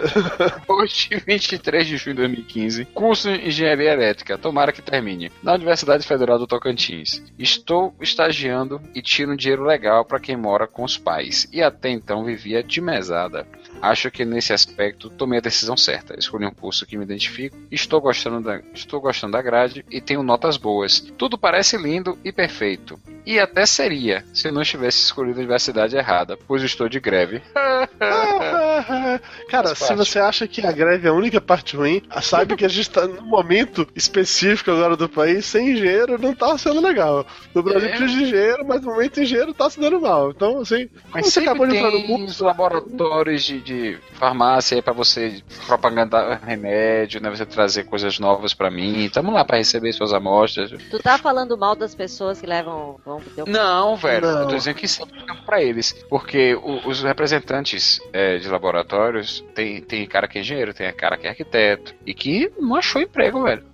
[0.66, 6.06] Hoje, 23 de junho de 2015, curso em engenharia elétrica, tomara que termine, na Universidade
[6.06, 7.22] Federal do Tocantins.
[7.38, 11.90] Estou estagiando e tiro um dinheiro legal para quem mora com os pais e até
[11.90, 13.46] então vivia de mesada.
[13.80, 16.18] Acho que nesse aspecto tomei a decisão certa.
[16.18, 20.22] Escolhi um curso que me identifico, estou gostando da, estou gostando da grade e tenho
[20.22, 21.00] notas boas.
[21.16, 22.98] Tudo parece lindo e perfeito.
[23.24, 27.42] E até seria, se eu não tivesse escolhido a universidade errada, pois estou de greve.
[29.50, 32.68] Cara, se você acha que a greve é a única parte ruim, saiba que a
[32.68, 37.26] gente tá num momento específico agora do país, sem engenheiro não tá sendo legal.
[37.54, 37.96] No Brasil É.
[37.96, 40.30] precisa de engenheiro, mas no momento engenheiro tá se dando mal.
[40.30, 42.24] Então, assim, Mas você acabou de entrar no curso.
[42.24, 47.28] os laboratórios de, de farmácia aí pra você propagandar remédio, né?
[47.30, 49.08] Você trazer coisas novas pra mim.
[49.12, 50.70] Tamo lá pra receber suas amostras.
[50.90, 52.98] Tu tá falando mal das pessoas que levam.
[53.04, 53.46] Vão pro teu...
[53.46, 54.26] Não, velho.
[54.26, 54.40] Não.
[54.42, 55.92] Eu tô dizendo que isso é pra eles.
[56.08, 61.16] Porque o- os representantes é, de laboratórios tem, tem cara que é engenheiro, tem cara
[61.18, 61.94] que é arquiteto.
[62.06, 63.64] E que não achou emprego, velho.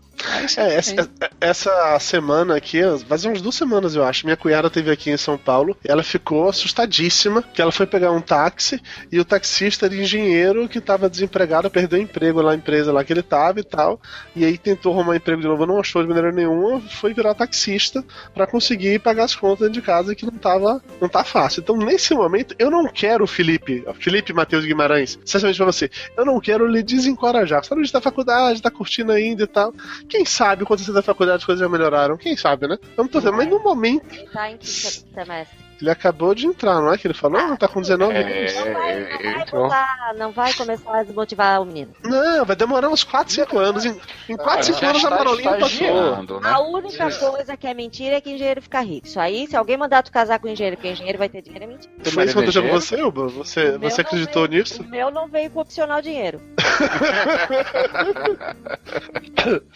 [0.57, 0.99] É, tem.
[0.99, 1.11] essa,
[1.41, 5.37] essa semana aqui, faz umas duas semanas eu acho, minha cunhada teve aqui em São
[5.37, 9.95] Paulo e ela ficou assustadíssima que ela foi pegar um táxi e o taxista era
[9.95, 14.01] engenheiro que estava desempregado, perdeu emprego lá na empresa lá que ele tava e tal,
[14.35, 18.05] e aí tentou arrumar emprego de novo, não achou de maneira nenhuma, foi virar taxista
[18.33, 21.61] para conseguir pagar as contas de casa que não tava, não tá fácil.
[21.61, 26.41] Então, nesse momento, eu não quero, Felipe, Felipe Matheus Guimarães, sinceramente pra você, eu não
[26.41, 27.63] quero lhe desencorajar.
[27.65, 29.73] Tá início da faculdade, tá curtindo ainda e tal.
[30.15, 32.17] Quem sabe quando você da faculdade as coisas já melhoraram?
[32.17, 32.79] Quem sabe, né?
[32.97, 33.33] Vamos torcer.
[33.33, 35.64] Mas no momento, tá em que se- semestre?
[35.81, 37.57] Ele acabou de entrar, não é que ele falou?
[37.57, 38.53] Tá com 19 anos.
[38.53, 41.93] É, Não vai, não vai botar- não vai começar a desmotivar o menino.
[42.05, 43.85] Não, vai demorar uns 4, 5 anos.
[43.85, 43.97] Em,
[44.29, 46.41] em 4, 5 Já anos a Marolinha passou.
[46.41, 46.51] né?
[46.51, 49.07] A única coisa que é mentira é que engenheiro fica rico.
[49.07, 51.69] Isso aí, se alguém mandar tu casar com engenheiro, porque engenheiro vai ter dinheiro, é
[51.69, 51.93] mentira.
[52.05, 53.27] Isso que aconteceu com você, Uba?
[53.29, 54.83] Você, O você acreditou veio- nisso?
[54.83, 56.41] O meu não veio com opcional dinheiro.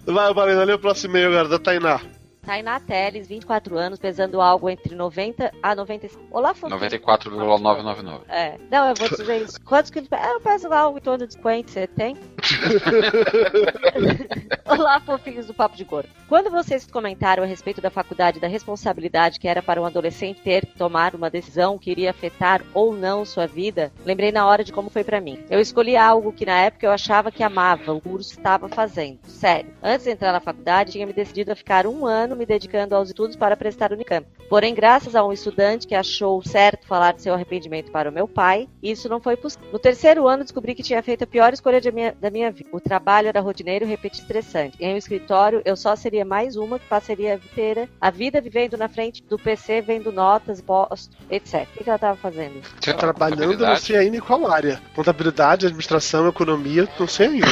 [0.06, 2.00] Vai, Valena, lê o próximo e-mail, agora, da Tainá.
[2.48, 6.24] Tainá Teles, 24 anos, pesando algo entre 90 a 95.
[6.30, 6.76] Olá, Fofinho.
[6.76, 8.24] 94,999.
[8.26, 8.56] É.
[8.70, 9.60] Não, eu vou dizer isso.
[9.60, 10.08] Quantos quilos?
[10.10, 12.16] É, eu peso lá em torno de 50, você tem?
[14.64, 16.08] Olá, fofinhos do Papo de Gordo.
[16.26, 20.64] Quando vocês comentaram a respeito da faculdade, da responsabilidade que era para um adolescente ter
[20.64, 24.72] que tomar uma decisão que iria afetar ou não sua vida, lembrei na hora de
[24.72, 25.44] como foi pra mim.
[25.50, 29.18] Eu escolhi algo que na época eu achava que amava, o curso estava fazendo.
[29.24, 29.70] Sério.
[29.82, 33.08] Antes de entrar na faculdade, tinha me decidido a ficar um ano me dedicando aos
[33.08, 34.26] estudos para prestar Unicamp.
[34.48, 38.26] Porém, graças a um estudante que achou certo falar de seu arrependimento para o meu
[38.26, 39.68] pai, isso não foi possível.
[39.72, 42.70] No terceiro ano, descobri que tinha feito a pior escolha de minha- da minha vida.
[42.72, 44.76] O trabalho era rotineiro, repetido e estressante.
[44.80, 48.40] Em um escritório, eu só seria mais uma que passaria a vida inteira, a vida
[48.40, 51.66] vivendo na frente do PC, vendo notas, postos, etc.
[51.74, 52.62] O que ela estava fazendo?
[52.80, 54.80] Sei lá, Trabalhando, não sei ainda em qual área.
[54.94, 57.46] Contabilidade, administração, economia, não sei ainda.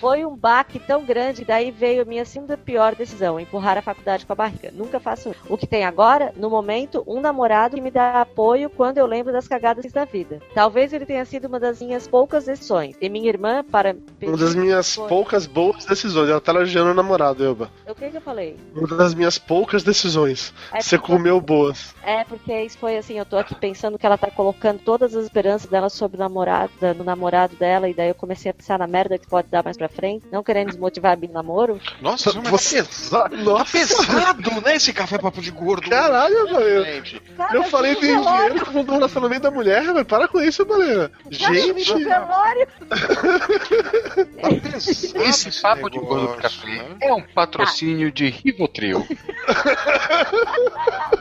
[0.00, 3.99] Foi um baque tão grande, daí veio a minha segunda pior decisão, empurrar a faculdade
[4.26, 4.70] com a barriga.
[4.72, 5.40] Nunca faço isso.
[5.48, 9.32] O que tem agora, no momento, um namorado que me dá apoio quando eu lembro
[9.32, 10.40] das cagadas da vida.
[10.54, 12.96] Talvez ele tenha sido uma das minhas poucas decisões.
[13.00, 13.96] E minha irmã, para...
[14.22, 15.08] Uma das minhas Foi.
[15.08, 16.28] poucas boas decisões.
[16.28, 17.70] Ela tá elogiando o namorado, Elba.
[17.88, 18.56] O que que eu falei?
[18.74, 20.52] Uma das minhas poucas decisões.
[20.72, 21.94] É Você porque- comeu boas.
[22.04, 25.24] É, porque isso foi assim, eu tô aqui pensando que ela tá colocando todas as
[25.24, 28.86] esperanças dela sobre o namorado, no namorado dela, e daí eu comecei a pensar na
[28.86, 31.80] merda que pode dar mais pra frente, não querendo desmotivar a no namoro.
[32.00, 33.36] Nossa, Você- tá pesado.
[33.42, 33.64] Nossa.
[33.96, 34.76] Pesado, né?
[34.76, 35.88] Esse café papo de gordo.
[35.88, 36.84] Caralho, Valena.
[36.84, 40.40] Gente, Cara, Eu falei de no velório, engenheiro do relacionamento da mulher, mas para com
[40.40, 41.10] isso, Valena.
[41.30, 42.20] Gente, tá
[45.24, 46.96] Esse papo de gordo do negócio, café né?
[47.00, 49.06] é um patrocínio de Rivotril.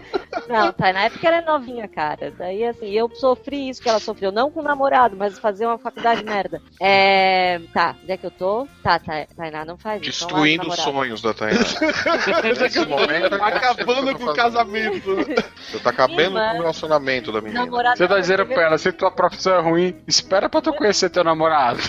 [0.49, 2.33] Não, Tainá é porque ela é novinha, cara.
[2.37, 4.31] Daí, assim, eu sofri isso que ela sofreu.
[4.31, 6.59] Não com o namorado, mas fazer uma faculdade merda.
[6.81, 7.59] É.
[7.73, 8.67] Tá, onde é que eu tô?
[8.81, 10.09] Tá, Ta- Tainá, não faz isso.
[10.25, 11.59] Destruindo os sonhos da Tainá.
[12.59, 15.15] Nesse momento, Acabando com o casamento.
[15.15, 17.65] Você tá acabando com o relacionamento da menina.
[17.65, 21.09] Namorado Você tá dizendo pra ela, se tua profissão é ruim, espera pra tu conhecer
[21.09, 21.79] teu namorado.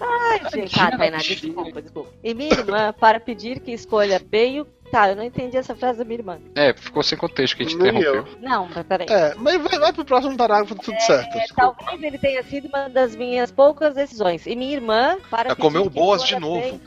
[0.00, 0.74] Ai, gente.
[0.74, 2.10] Tá, Tainá, desculpa, desculpa.
[2.22, 4.75] E minha irmã, para pedir que escolha bem o.
[4.90, 6.38] Tá, eu não entendi essa frase da minha irmã.
[6.54, 8.14] É, ficou sem contexto que a gente Nem interrompeu.
[8.32, 8.38] eu.
[8.40, 9.06] Não, mas peraí.
[9.10, 11.36] É, mas vai, vai pro próximo parágrafo, tudo certo.
[11.36, 14.46] É, talvez ele tenha sido uma das minhas poucas decisões.
[14.46, 16.60] E minha irmã, para Ela pedir comeu que boas de novo.
[16.60, 16.80] bem-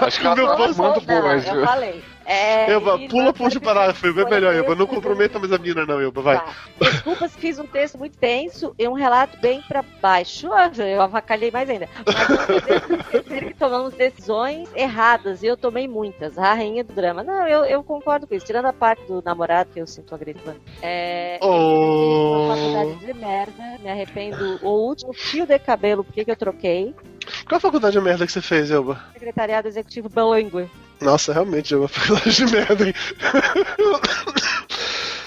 [0.00, 1.64] Acho que ela Meu tá Deus, tomando Não, boas, eu viu?
[1.64, 2.04] falei.
[2.30, 4.74] É, Elba, pula pro último parágrafo, é melhor, Elba.
[4.74, 6.36] Não comprometa mais a menina, não, Elba, vai.
[6.36, 6.54] Tá.
[6.78, 10.48] Desculpas, fiz um texto muito tenso e um relato bem pra baixo.
[10.78, 11.88] Eu avacalhei mais ainda.
[12.04, 16.36] Mas esquecer que tomamos decisões erradas e eu tomei muitas.
[16.36, 17.22] A rainha do drama.
[17.22, 18.44] Não, eu, eu concordo com isso.
[18.44, 20.54] Tirando a parte do namorado que eu sinto agressiva.
[20.82, 21.38] É.
[21.40, 22.44] Oh.
[22.46, 24.58] Uma faculdade de merda, me arrependo.
[24.62, 26.94] O último fio de cabelo, por que que eu troquei?
[27.48, 29.00] Qual faculdade de merda que você fez, Elba?
[29.14, 30.68] Secretariado Executivo Bilingue.
[31.00, 32.94] Nossa, realmente, Elba, faculdade de merda, hein?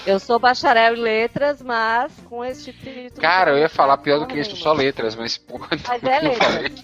[0.04, 3.20] Eu sou bacharel em letras, mas com esse título.
[3.20, 6.82] Cara, eu ia falar pior do que isso, só letras, mas porra, Mas é letras.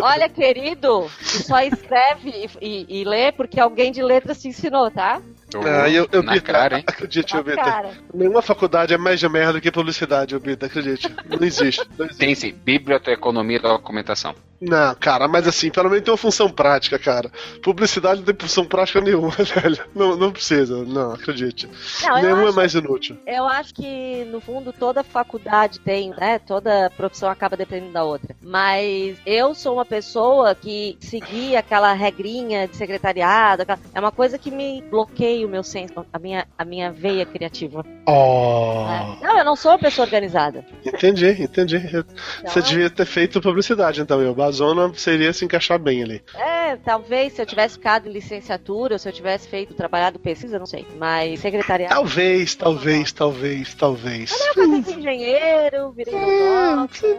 [0.00, 4.90] Olha, querido, tu só escreve e, e- e lê porque alguém de letras te ensinou,
[4.90, 5.22] tá?
[5.64, 6.84] Ah, eu, eu Na Bita, cara, hein?
[6.86, 7.56] acredite, Na eu, Bita.
[7.62, 7.90] cara.
[8.12, 11.14] Nenhuma faculdade é mais de merda que publicidade, Bita, acredite.
[11.26, 11.88] Não existe.
[11.96, 12.18] Não existe.
[12.18, 14.34] Tem sim, biblioteconomia da documentação.
[14.60, 17.30] Não, cara, mas assim, pelo menos tem uma função prática, cara.
[17.62, 19.78] Publicidade não tem função prática nenhuma, velho.
[19.94, 21.68] Não, não precisa, não, acredite.
[22.02, 23.16] Não, Nenhuma é acho, mais inútil.
[23.26, 26.38] eu acho que, no fundo, toda faculdade tem, né?
[26.40, 28.34] Toda profissão acaba dependendo da outra.
[28.42, 33.62] Mas eu sou uma pessoa que seguia aquela regrinha de secretariado.
[33.62, 37.24] aquela- É uma coisa que me bloqueia o meu senso, a minha, a minha veia
[37.24, 37.84] criativa.
[38.06, 38.86] Oh.
[38.88, 39.18] né?
[39.22, 40.64] Não, eu não sou uma pessoa organizada.
[40.84, 41.76] Entendi, entendi.
[41.76, 42.04] Então,
[42.44, 44.47] Você devia ter feito publicidade, então, eu.
[44.50, 46.22] Zona seria se encaixar bem ali.
[46.34, 50.58] É, talvez se eu tivesse ficado em licenciatura, ou se eu tivesse feito trabalhado pesquisa,
[50.58, 50.86] não sei.
[50.98, 51.94] Mas secretariado.
[51.94, 54.30] Talvez, talvez, talvez, talvez.
[54.30, 56.76] Eu casei com engenheiro, virei É,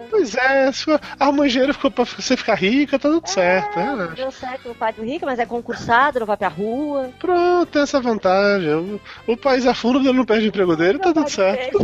[0.10, 3.80] pois é, for- arruma engenheiro ficou pra você ficar rica, tá tudo certo.
[3.80, 3.96] É, é.
[3.96, 7.10] não deu certo no pai do rico, mas é concursado, não vai pra rua.
[7.20, 8.74] Pronto, tem essa vantagem.
[8.74, 11.80] O, o país afunda, ele não perde o emprego dele, tá Não tudo certo.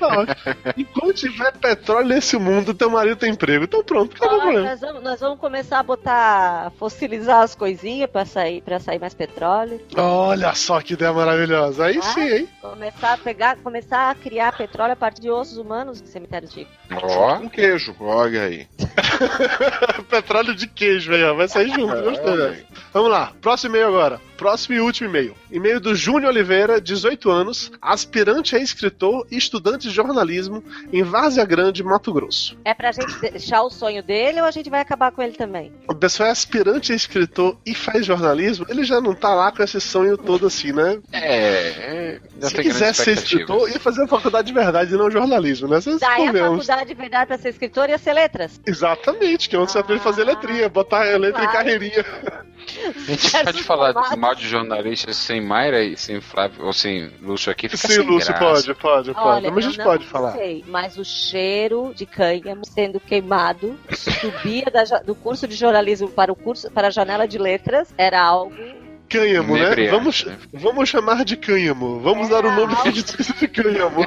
[0.00, 0.40] ótimo.
[0.76, 3.64] Enquanto tiver petróleo nesse mundo, teu marido tem emprego.
[3.64, 4.68] Então pronto, acabou o problema.
[4.68, 9.14] nós, vamos, nós vamos começar a botar, fossilizar as coisinhas pra sair, pra sair mais
[9.14, 9.80] petróleo.
[9.96, 11.86] Olha só que ideia maravilhosa.
[11.86, 12.02] Aí Ah.
[12.02, 12.48] sim, hein?
[12.60, 16.70] Começar a pegar, começar a criar petróleo a partir de ossos humanos, cemitério antigo.
[17.02, 18.66] Ó, Um queijo, olha aí.
[20.08, 21.34] petróleo de queijo aí, ó.
[21.34, 22.42] Vai sair junto, gostei.
[22.46, 22.64] aí.
[22.92, 24.20] Vamos lá, próximo e-mail agora.
[24.40, 25.36] Próximo e último e-mail.
[25.50, 31.44] E-mail do Júnior Oliveira, 18 anos, aspirante a escritor e estudante de jornalismo em Várzea
[31.44, 32.56] Grande, Mato Grosso.
[32.64, 35.70] É pra gente deixar o sonho dele ou a gente vai acabar com ele também?
[35.86, 39.62] A pessoa é aspirante a escritor e faz jornalismo, ele já não tá lá com
[39.62, 40.98] esse sonho todo assim, né?
[41.12, 45.68] é, é Se quiser ser escritor, ia fazer a faculdade de verdade e não jornalismo,
[45.68, 45.82] né?
[45.82, 48.58] Vocês Daí a faculdade de verdade pra ser escritor ia ser letras.
[48.66, 51.52] Exatamente, que é onde você aprende a fazer letrinha, botar a letra em Claro.
[51.52, 52.06] carreirinha.
[52.86, 57.10] A gente pode falar de mal de jornalistas sem Mayra e sem Flávio, ou sem
[57.20, 58.44] Lúcio aqui, fica Sim, sem Lúcio, graça.
[58.44, 59.26] pode, pode, pode.
[59.28, 60.32] Olha, Mas a gente não pode falar.
[60.32, 66.32] sei, mas o cheiro de cânhamo sendo queimado subia da do curso de jornalismo para
[66.32, 68.54] o curso para a janela de letras era algo
[69.08, 69.88] Cânhamo, né?
[69.90, 70.38] Vamos, né?
[70.52, 71.98] vamos chamar de cânhamo.
[71.98, 74.06] Vamos dar o nome fictício de cânhamo.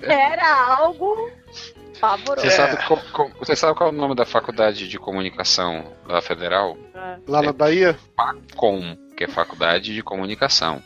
[0.00, 1.30] era algo
[2.00, 2.46] pavoroso.
[2.46, 6.22] Você, sabe qual, qual- você sabe qual é o nome da faculdade de comunicação da
[6.22, 6.78] Federal?
[7.26, 7.98] Lá na Bahia?
[8.56, 10.80] Com, que é Faculdade de Comunicação.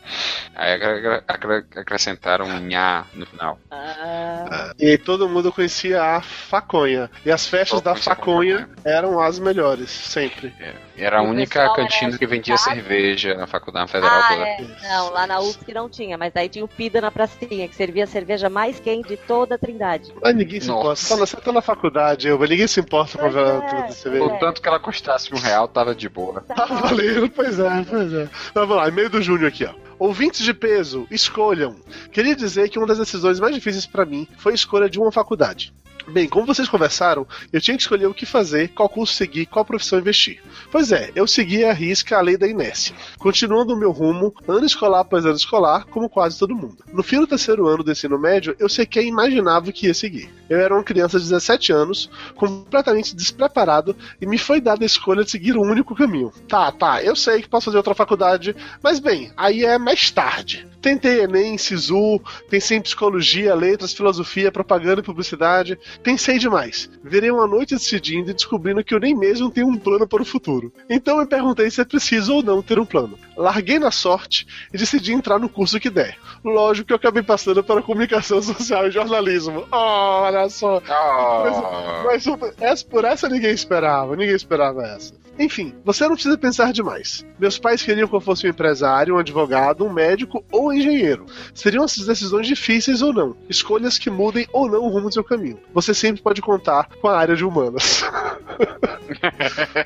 [0.55, 3.59] Aí acre- acre- acrescentaram um nhá no final.
[3.69, 7.11] Ah, E aí todo mundo conhecia a faconha.
[7.23, 10.51] E as festas da faconha eram as melhores, sempre.
[10.97, 12.75] Era a E o única cantina que vendia agitado?
[12.75, 14.47] cerveja na faculdade federal ah, toda.
[14.47, 14.65] é.
[14.81, 18.05] Não, lá na UFSC não tinha, mas daí tinha o Pida na pracinha, que servia
[18.05, 20.11] a cerveja mais quente de toda a Trindade.
[20.21, 21.05] Mas ninguém se Nossa.
[21.13, 21.25] importa.
[21.27, 22.47] Você tá na, tá faculdade, Elba.
[22.47, 24.23] Ninguém se importa com a é, aventura de cerveja.
[24.27, 26.41] Contanto que ela custasse um real, tava de boa.
[26.41, 28.22] Tá valendo, pois é, pois é.
[28.53, 29.73] Vamos lá, e-mail do Júnior aqui, ó.
[30.03, 31.77] Ouvintes de peso, escolham.
[32.11, 35.13] Queria dizer que uma das decisões mais difíceis para mim foi a escolha de uma
[35.13, 35.73] faculdade.
[36.07, 39.63] Bem, como vocês conversaram, eu tinha que escolher o que fazer, qual curso seguir, qual
[39.63, 40.41] profissão investir.
[40.69, 44.65] Pois é, eu segui a risca a lei da inércia, continuando o meu rumo, ano
[44.65, 46.83] escolar após ano escolar, como quase todo mundo.
[46.91, 50.29] No fim do terceiro ano do ensino médio, eu sequer imaginava o que ia seguir.
[50.49, 55.23] Eu era uma criança de 17 anos, completamente despreparado, e me foi dada a escolha
[55.23, 56.33] de seguir o único caminho.
[56.49, 60.67] Tá, tá, eu sei que posso fazer outra faculdade, mas bem, aí é tarde.
[60.81, 62.19] Tentei Enem, Sisu,
[62.49, 65.79] pensei em psicologia, letras, filosofia, propaganda e publicidade.
[66.03, 66.89] Pensei demais.
[67.01, 70.25] Virei uma noite decidindo e descobrindo que eu nem mesmo tenho um plano para o
[70.25, 70.73] futuro.
[70.89, 73.17] Então me perguntei se é preciso ou não ter um plano.
[73.37, 76.17] Larguei na sorte e decidi entrar no curso que der.
[76.43, 79.65] Lógico que eu acabei passando para comunicação social e jornalismo.
[79.71, 80.81] Oh, olha só.
[80.89, 82.03] Ah.
[82.03, 85.22] Mas, mas essa, por essa ninguém esperava, ninguém esperava essa.
[85.37, 87.25] Enfim, você não precisa pensar demais.
[87.39, 91.25] Meus pais queriam que eu fosse um empresário, um advogado, um médico ou um engenheiro.
[91.53, 95.23] Seriam essas decisões difíceis ou não, escolhas que mudem ou não o rumo do seu
[95.23, 95.59] caminho.
[95.73, 98.03] Você sempre pode contar com a área de humanas.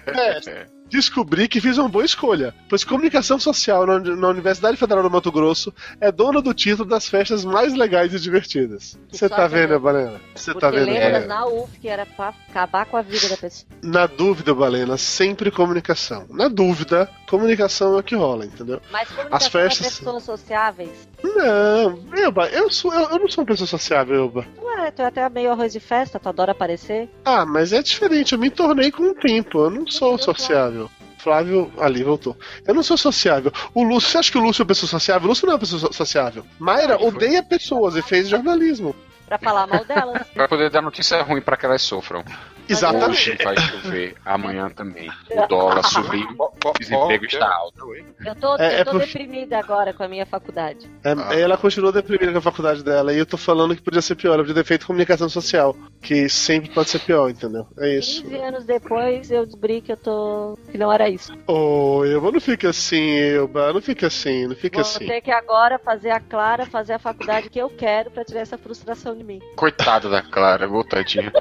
[0.08, 5.32] é, descobri que fiz uma boa escolha, pois comunicação social na, Universidade Federal do Mato
[5.32, 9.00] Grosso é dona do título das festas mais legais e divertidas.
[9.12, 10.20] Você tá vendo, Balena?
[10.36, 10.86] Você tá vendo?
[10.86, 11.26] lembra É.
[11.26, 13.68] na UF que era pra acabar com a vida da pessoa.
[13.84, 14.98] Na dúvida, Balena,
[15.38, 16.26] sempre comunicação.
[16.32, 18.82] Na dúvida, comunicação é o que rola, entendeu?
[18.92, 21.08] Mas As festas- é pessoas sociáveis.
[21.24, 24.48] Não, Elba, eu, sou, eu, eu não sou uma pessoa sociável, Elba.
[24.60, 27.08] Ué, tu é até meio arroz de festa, tu adora aparecer.
[27.24, 30.90] Ah, mas é diferente, eu me tornei com o tempo, eu não sou sociável.
[31.20, 32.36] Flávio ali voltou.
[32.66, 33.52] Eu não sou sociável.
[33.76, 35.26] O Lúcio, você acha que o Lúcio é uma pessoa sociável?
[35.26, 36.44] O Lúcio não é uma pessoa so- sociável.
[36.58, 38.96] Mayra odeia pessoas e fez jornalismo.
[39.28, 40.25] Pra falar mal delas.
[40.34, 42.23] Pra poder dar notícia ruim pra que elas sofram.
[42.69, 43.32] Exatamente.
[43.32, 45.09] Hoje vai chover, amanhã também.
[45.32, 47.93] O dólar subiu, o desemprego está alto.
[48.25, 50.89] Eu tô, É- eu é tô por- deprimida agora com a minha faculdade.
[51.03, 51.34] É, Ah.
[51.34, 54.34] Ela continuou deprimida com a faculdade dela e eu tô falando que podia ser pior,
[54.34, 57.65] ela podia ter feito comunicação social, que sempre pode ser pior, entendeu?
[57.80, 58.21] É isso.
[58.23, 60.57] 15 anos depois eu descobri que eu tô.
[60.69, 61.34] que não era isso.
[61.47, 65.07] Ô, Elba, não fica assim, Elba, não fica assim, não fica Vou assim.
[65.07, 68.57] ter que agora fazer a Clara fazer a faculdade que eu quero pra tirar essa
[68.57, 69.41] frustração de mim.
[69.55, 71.32] Coitada da Clara, voltadinha.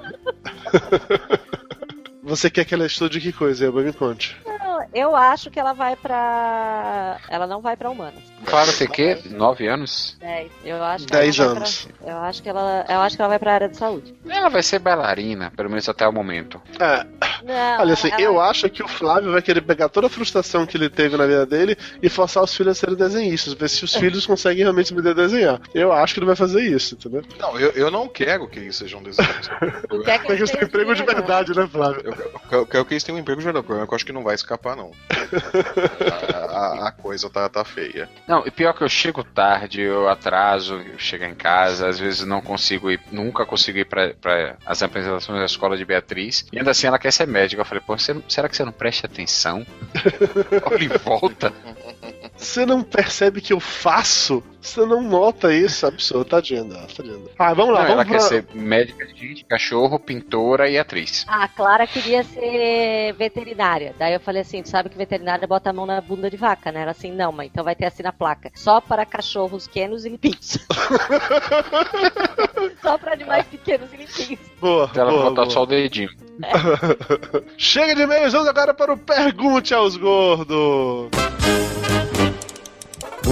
[2.23, 3.83] Você quer que ela estude que coisa, Elba?
[3.83, 4.37] Me conte.
[4.45, 7.19] Não, eu acho que ela vai pra.
[7.29, 8.23] Ela não vai pra humanas.
[8.45, 9.19] Clara tem quê?
[9.31, 10.17] Nove anos?
[10.21, 10.51] 10.
[10.65, 11.89] Eu acho que Dez anos.
[12.01, 12.11] Pra...
[12.13, 12.85] Eu acho que ela.
[12.89, 14.15] Eu acho que ela vai pra área de saúde.
[14.29, 16.61] Ela vai ser bailarina, pelo menos até o momento.
[16.81, 17.05] Ah,
[17.43, 20.67] Não, olha assim, ela- eu acho que o Flávio vai querer pegar toda a frustração
[20.67, 23.85] que ele teve na vida dele e forçar os filhos a serem desenhistas, ver se
[23.85, 25.61] os filhos conseguem realmente a desenhar.
[25.75, 27.23] Eu acho que ele vai fazer isso, entendeu?
[27.39, 29.49] Não, eu, eu não quero que eles sejam desenhos.
[29.91, 32.03] Eu, Quer que Tem que eles ser tenham emprego de verdade, né, Flávio?
[32.05, 33.61] eu, eu- eu quero que eles tenham um emprego geral.
[33.61, 34.91] O problema é que eu acho que não vai escapar, não.
[36.53, 38.09] A, a- a coisa tá, tá feia.
[38.27, 42.25] Não, e pior que eu chego tarde, eu atraso, eu chego em casa, às vezes
[42.27, 46.47] não consigo ir, nunca consigo ir pra, pra as apresentações da escola de Beatriz.
[46.53, 47.61] E ainda assim ela quer ser médica.
[47.61, 49.67] Eu falei, pô, você será que você não presta atenção?
[50.71, 51.53] Olha em volta.
[52.47, 54.41] Você não percebe que eu faço?
[54.61, 55.85] Você não nota isso?
[55.85, 57.31] Absurdo, tadinha dela, tadinha dela.
[57.37, 58.29] Ah, vamos lá, Não, ela vamos quer pra...
[58.29, 61.27] ser médica de gente, cachorro, pintora e atriz.
[61.29, 63.97] A Clara queria ser veterinária.
[63.99, 66.71] Daí eu falei assim: tu sabe que veterinária bota a mão na bunda de vaca,
[66.71, 66.83] né?
[66.83, 68.53] Ela assim: não, mãe, então vai ter assim na placa.
[68.55, 70.57] Só para cachorros pequenos e limpinhos.
[72.81, 74.39] só para animais pequenos e limpinhos.
[74.61, 75.51] Boa, Até ela boa, botar boa.
[75.51, 76.11] só o dedinho.
[77.59, 81.11] Chega de e-mails, vamos agora para o Pergunte aos Gordos.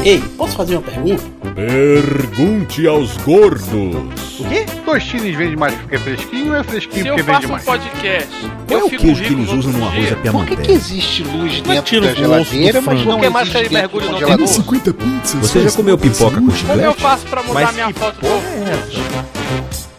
[0.03, 1.22] Ei, posso fazer uma pergunta?
[1.55, 4.40] Pergunte aos gordos.
[4.40, 4.66] O quê?
[4.84, 7.53] Tostines vende mais porque é fresquinho ou é fresquinho Se eu porque vende faço um
[7.53, 7.64] mais?
[7.64, 8.28] podcast,
[8.66, 10.18] Qual é eu o queijo que eles no usam no arroz dia?
[10.28, 13.53] à Por que, que existe luz Mas dentro da geladeira, mas não Porque mais existe
[13.68, 14.47] que ele dentro mergulha do no congelador?
[14.47, 15.51] Tem 50 pizzas.
[15.51, 17.01] Você já comeu pipoca com Como eu chiclete?
[17.01, 19.93] faço pra mudar minha foto é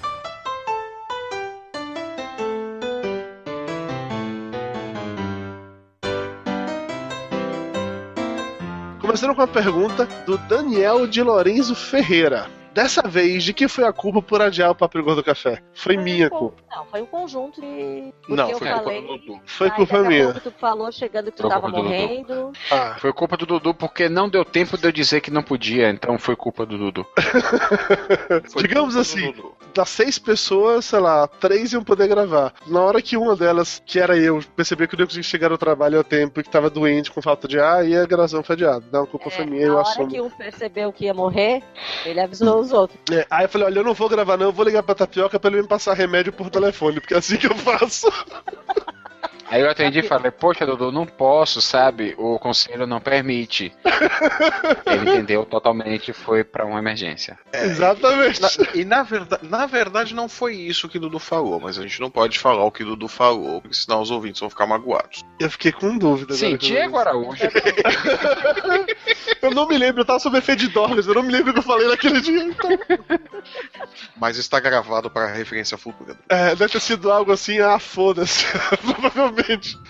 [9.25, 12.47] Começando com a pergunta do Daniel de Lorenzo Ferreira.
[12.75, 15.61] Dessa vez, de quem foi a culpa por adiar o Papo Gordo Café?
[15.73, 16.61] Foi minha um con- culpa.
[16.75, 18.13] Não, foi um conjunto de.
[18.21, 19.01] Porque Não, eu foi falei.
[19.01, 19.41] culpa do Dudu.
[19.45, 20.33] Foi culpa a minha.
[20.33, 21.89] Tu falou chegando que tu Foi tava culpa do Dudu.
[21.97, 22.51] morrendo.
[22.69, 25.89] Ah, Foi culpa do Dudu porque não deu tempo de eu dizer que não podia,
[25.89, 27.05] então foi culpa do Dudu.
[28.51, 29.55] Foi Digamos assim, do Dudu.
[29.73, 32.53] das seis pessoas, sei lá, três iam poder gravar.
[32.67, 35.57] Na hora que uma delas, que era eu, percebeu que eu não conseguia chegar ao
[35.57, 38.53] trabalho ao tempo e que tava doente com falta de ar, e a gravação foi
[38.55, 38.83] adiada.
[38.91, 40.07] Não, a culpa É, foi minha, na eu hora assumo.
[40.07, 41.61] que um percebeu que ia morrer,
[42.05, 42.99] ele avisou os outros.
[43.11, 45.39] É, aí eu falei, olha, eu não vou gravar não, eu vou ligar pra Tapioca
[45.39, 48.07] pra ele me passar remédio por telefone, porque é assim que eu faço.
[49.47, 52.15] Aí eu atendi e falei, poxa, Dudu, não posso, sabe?
[52.17, 53.71] O conselho não permite.
[54.87, 57.37] Ele entendeu totalmente e foi pra uma emergência.
[57.53, 58.41] Exatamente.
[58.41, 62.01] Na- e na verdade, na verdade não foi isso que Dudu falou, mas a gente
[62.01, 65.23] não pode falar o que Dudu falou, porque senão os ouvintes vão ficar magoados.
[65.39, 66.33] Eu fiquei com dúvida.
[66.33, 66.97] Sim, agora que eu Diego vi.
[66.99, 67.41] Araújo.
[69.41, 71.53] Eu não me lembro, eu tava sob efeito de Dorles, eu não me lembro o
[71.53, 72.43] que eu falei naquele dia.
[72.43, 72.69] Então,
[74.17, 76.15] Mas está gravado para referência futura.
[76.29, 78.45] é, deve ter sido algo assim, ah, foda-se.
[78.81, 79.34] Provavelmente.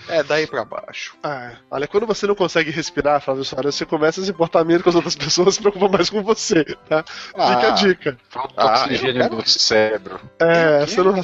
[0.08, 1.16] É, daí pra baixo.
[1.22, 4.82] Ah, olha, quando você não consegue respirar, Flávio Soares, você começa a se importar menos
[4.82, 7.04] com as outras pessoas, se preocupa mais com você, tá?
[7.04, 8.18] Fica a dica.
[8.28, 10.20] Falta Ah, oxigênio eu no cérebro.
[10.38, 11.14] É, você não.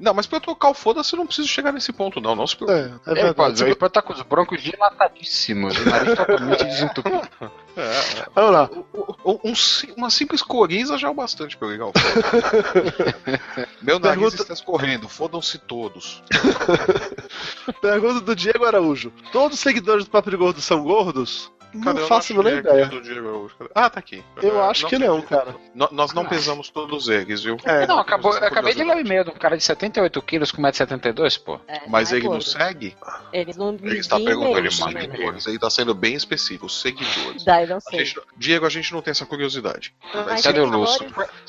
[0.00, 2.34] Não, mas pra eu tocar o foda-se eu não preciso chegar nesse ponto, não.
[2.34, 2.78] Não se preocupe.
[2.80, 3.64] É, é pode, verdade.
[3.64, 7.28] ele pode estar com os broncos dilatadíssimos, o nariz totalmente desentupido.
[7.76, 8.70] É, Vamos lá.
[8.92, 11.92] o- o- um si- uma simples coriza já é o bastante pra eu ligar o
[11.92, 16.22] foda Meu nariz Pergunta- está escorrendo, fodam-se todos.
[17.80, 19.12] Pergunta do Diego Araújo.
[19.32, 21.50] Todos os seguidores do Papo de Gordo são gordos?
[21.84, 21.94] Cadê?
[21.94, 22.86] Não Eu faço a menor aqui ideia.
[22.86, 23.50] do Diego?
[23.74, 24.24] Ah, tá aqui.
[24.42, 25.54] Eu É, acho que não, cara.
[25.74, 27.56] No- Nós não pesamos todos eles, viu?
[27.64, 27.86] É.
[27.86, 29.06] Não, acabou, eu acabei de ler o curiosidade.
[29.08, 31.60] e-mail de um cara de 78 quilos com 1,72m, pô.
[31.68, 32.96] É, Mas é ele não segue?
[33.32, 34.70] Eles não Ele está perguntando né?
[34.70, 35.46] seguidores.
[35.46, 37.44] Ele está sendo bem específico, os seguidores.
[37.44, 38.04] Daí não A sei.
[38.04, 39.94] gente- Diego, a gente não tem essa curiosidade.
[40.26, 41.06] Mas Cadê o Lúcio?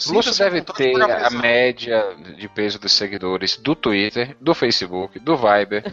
[0.10, 5.84] Lúcio deve ter a média de peso dos seguidores do Twitter, do Facebook, do Viber.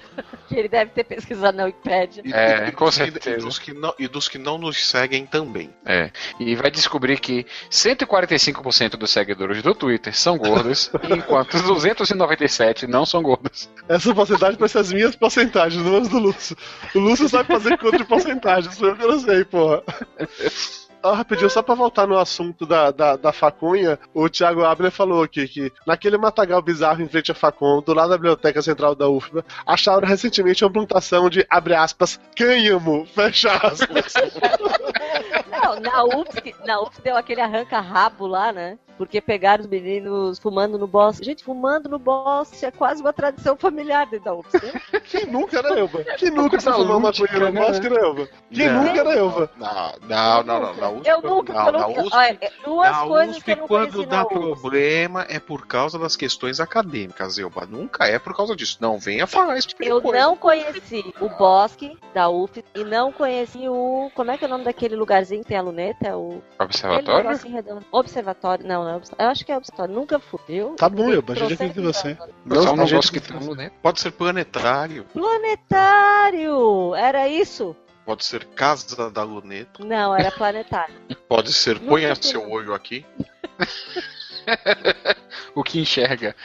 [0.49, 2.23] Que ele deve ter pesquisado na Wikipedia.
[2.35, 3.39] É, com certeza.
[3.39, 5.71] E dos, que não, e dos que não nos seguem também.
[5.85, 6.11] É.
[6.41, 13.23] E vai descobrir que 145% dos seguidores do Twitter são gordos, enquanto 297 não são
[13.23, 13.69] gordos.
[13.89, 16.57] Essa porcentagem parece as minhas porcentagens, não as do Lúcio.
[16.95, 19.83] O Lúcio sabe fazer conta de porcentagem, sou eu que não sei, porra.
[21.03, 25.23] Ah, rapidinho, só pra voltar no assunto da, da, da facunha, o Thiago Abner falou
[25.23, 29.09] aqui que naquele matagal bizarro em frente à Facom, do lado da Biblioteca Central da
[29.09, 34.13] UFBA, acharam recentemente uma plantação de, abre aspas, cânhamo, fecha aspas.
[35.51, 38.77] Não, na UFSC, na UFSC deu aquele arranca-rabo lá, né?
[38.99, 41.25] Porque pegaram os meninos fumando no bosque.
[41.25, 44.67] Gente, fumando no bosque é quase uma tradição familiar dentro da UFSC.
[44.67, 45.01] né?
[45.09, 46.05] Quem nunca, né, Elba?
[46.19, 47.61] Quem nunca foi fumar maconha no né?
[47.67, 48.29] bosque, né, Elba?
[48.51, 48.85] Quem Não.
[48.85, 49.51] nunca, né, Elba?
[49.57, 50.75] Não, não, não, não.
[50.75, 52.03] Na USP, Eu nunca, não, eu na nunca.
[52.03, 55.39] USP, Olha, é duas na coisas USP, que eu não quando dá na problema é
[55.39, 57.67] por causa das questões acadêmicas, Elba.
[57.67, 58.79] Nunca é por causa disso.
[58.81, 60.19] Não venha falar tipo de Eu coisa.
[60.19, 64.11] não conheci o bosque da UF e não conheci o.
[64.15, 66.17] Como é que é o nome daquele lugarzinho que tem a luneta?
[66.17, 66.43] O.
[66.59, 67.31] Observatório?
[67.49, 67.85] redondo.
[67.93, 68.67] Observatório.
[68.67, 69.29] Não, não é observatório.
[69.29, 69.95] Eu acho que é observatório.
[69.95, 70.41] Nunca fui.
[70.49, 70.75] Viu?
[70.77, 72.19] Tá bom, Fui Elba, a gente trocentas acredita em você.
[72.45, 73.71] Não, um a gente- negócio que tem né?
[73.83, 76.95] Pode ser planetário, Planetário!
[76.95, 77.77] Era isso?
[78.05, 80.95] pode ser casa da luneta, Não, era planetário.
[81.29, 83.05] pode ser Nunca ponha seu olho aqui.
[85.55, 86.37] O que enxerga.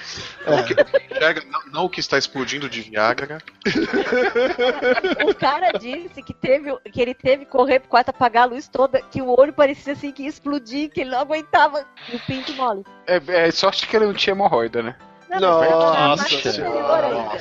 [1.11, 3.37] Enxerga, não, não o que está explodindo de Viagra.
[5.27, 8.67] O cara disse que, teve, que ele teve que correr pro quarto apagar a luz
[8.67, 12.53] toda, que o olho parecia assim que ia explodir, que ele não aguentava o pinto
[12.53, 12.83] mole.
[13.07, 14.95] É, é sorte que ele não tinha hemorroida, né?
[15.39, 15.61] Não,
[16.09, 17.37] Nossa Senhora.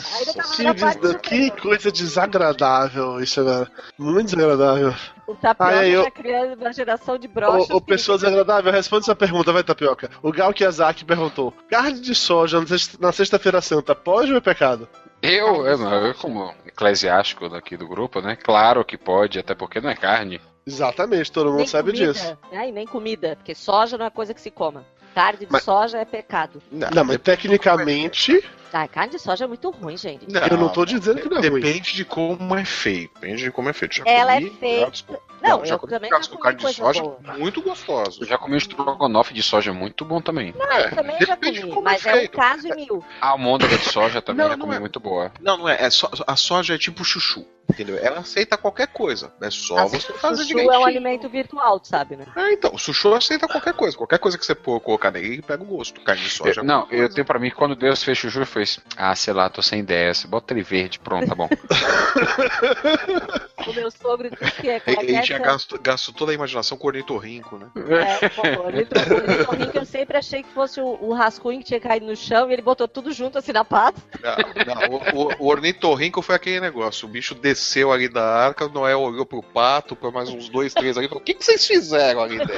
[0.84, 3.70] tava Que, coisa desagradável isso, agora.
[3.98, 4.94] Muito desagradável.
[5.26, 7.70] O tapioca Ai, eu- tá criando uma geração de brochas.
[7.70, 10.10] Ô, que- pessoa desagradável, responde essa pergunta, vai, Tapioca.
[10.22, 14.40] O Gal Kiyazaki perguntou: carne de soja na sexta- na Sexta-feira Santa pode ou é
[14.40, 14.88] pecado?
[15.22, 18.36] Eu, eu, eu, como eclesiástico daqui do grupo, né?
[18.36, 20.40] Claro que pode, até porque não é carne.
[20.66, 22.38] Exatamente, todo mundo nem sabe comida, disso.
[22.52, 22.68] né?
[22.68, 24.84] E nem comida, porque soja não é coisa que se coma.
[25.14, 26.62] Carne de Mas- soja é pecado.
[26.70, 28.42] Não, mas tecnicamente,
[28.72, 30.26] Ah, carne de soja é muito ruim, gente.
[30.50, 31.60] eu não tô dizendo que não é ruim.
[31.60, 33.12] Depende de como é feito.
[33.20, 33.96] Depende de como é feito.
[33.96, 36.72] Já Ela comi é feita- Não, já eu comi também já com comi carne de
[36.74, 37.18] soja boa.
[37.38, 38.20] muito gostosos.
[38.20, 40.54] Eu já comi um estrogonofe de soja muito bom também.
[40.70, 43.04] É, Eu também já depende de comi, como é mas é um caso em mil.
[43.20, 44.80] A almôndega de soja também Não, já não comi é.
[44.80, 45.32] muito boa.
[45.40, 45.82] Não, não é.
[45.82, 47.44] é só- a soja é tipo chuchu.
[47.70, 47.96] Entendeu?
[47.96, 49.32] Ela aceita qualquer coisa.
[49.40, 50.74] É só A você fazer chuchu direitinho.
[50.74, 52.26] é um alimento virtual, tu sabe, né?
[52.36, 53.96] É, então, o chuchu aceita qualquer coisa.
[53.96, 56.00] Qualquer coisa que você pôr, colocar nele, ele pega o gosto.
[56.00, 56.60] Carne de soja.
[56.60, 57.14] Eu- é não, outra eu coisa.
[57.14, 58.80] tenho pra mim que quando Deus fez chuchu, fez.
[58.96, 60.24] Ah, sei lá, tô sem ideias.
[60.24, 61.48] Bota ele verde, pronto, tá bom.
[63.66, 64.94] O meu sogro disse que é é
[65.36, 67.66] tinha essa- gasto, gastou toda a imaginação com ornitorrinco, né?
[67.76, 71.64] É, pô, o ornitorrinco- o ornitorrinco eu sempre achei que fosse o, o rascunho que
[71.66, 74.00] tinha caído no chão e ele botou tudo junto assim na pata.
[74.22, 77.06] Não, não, o, o, o ornitorrinco foi aquele negócio.
[77.06, 80.72] O bicho desceu ali da arca, o Noé olhou pro pato, por mais uns dois,
[80.74, 82.56] três ali e falou: O que, que vocês fizeram ali dentro?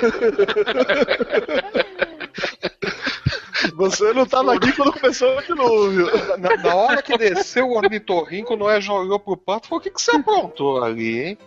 [3.77, 6.07] Você não tava aqui quando começou o dilúvio.
[6.39, 9.81] Na, na hora que desceu o ornitorrinco, o Noé já olhou pro pato e falou:
[9.81, 11.39] O que, que você aprontou ali, hein?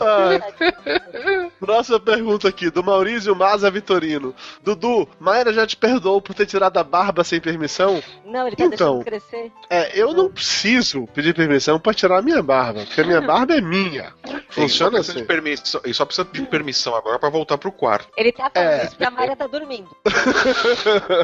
[0.00, 4.34] Ah, próxima pergunta aqui, do Maurício Maza Vitorino.
[4.62, 8.02] Dudu, Mayra já te perdoou por ter tirado a barba sem permissão?
[8.24, 8.98] Não, ele tá Então.
[9.00, 9.52] deixando crescer.
[9.70, 13.54] É, eu não preciso pedir permissão pra tirar a minha barba, porque a minha barba
[13.54, 14.12] é minha.
[14.50, 15.20] Funciona Ele só precisa assim.
[15.20, 18.08] de permissão, ele só precisa pedir permissão agora pra voltar pro quarto.
[18.16, 18.78] Ele tá falando É.
[18.82, 19.88] isso porque a Mayra tá dormindo.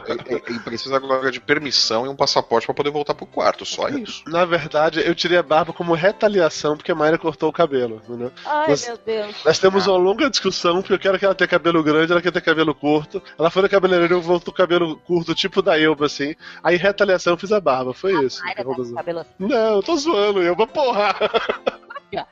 [0.08, 3.88] Ele, ele precisa agora de permissão e um passaporte pra poder voltar pro quarto, só
[3.88, 4.22] isso.
[4.26, 8.32] Na verdade, eu tirei a barba como retaliação porque a Mayra cortou o cabelo, entendeu?
[8.64, 9.44] Ai, Você- meu Deus.
[9.44, 12.32] Nós temos uma longa discussão, porque eu quero que ela tenha cabelo grande, ela quer
[12.32, 13.22] ter cabelo curto.
[13.38, 16.34] Ela foi na cabeleireira, eu volto com cabelo curto, tipo da Elba, assim.
[16.62, 18.42] Aí, retaliação, eu fiz a barba, foi isso.
[18.42, 19.30] Mayra tá com o cabelo assim.
[19.38, 21.14] Não, eu tô zoando, Elba, porra!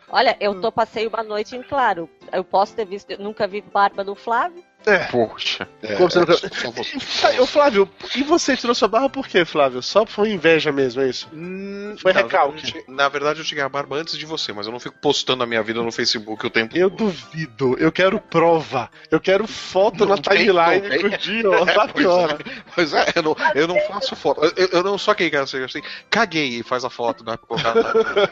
[0.08, 2.08] Olha, eu tô passei uma noite em claro.
[2.32, 4.62] Eu posso ter visto, eu nunca vi barba do Flávio.
[4.86, 5.68] É, Poxa.
[5.82, 6.92] É, Como você nunca- só você.
[7.22, 9.80] Tá, ô Flávio, e você tirou sua barba por quê, Flávio?
[9.82, 11.28] Só foi inveja mesmo, é isso?
[11.32, 12.62] Hum, Foi na recalque.
[12.62, 15.42] verdade, Na verdade, eu tirei a barba antes de você, mas eu não fico postando
[15.42, 17.04] a minha vida no Facebook o tempo Eu todo.
[17.04, 18.90] duvido, eu quero prova.
[19.10, 22.38] Eu quero foto na Não tem, timeline do dia, ó, É, da pois hora.
[22.74, 24.44] Pois é, eu não, eu não faço foto.
[24.56, 27.34] Eu, eu não sou aquele cara assim, assim, caguei e faz a foto, né?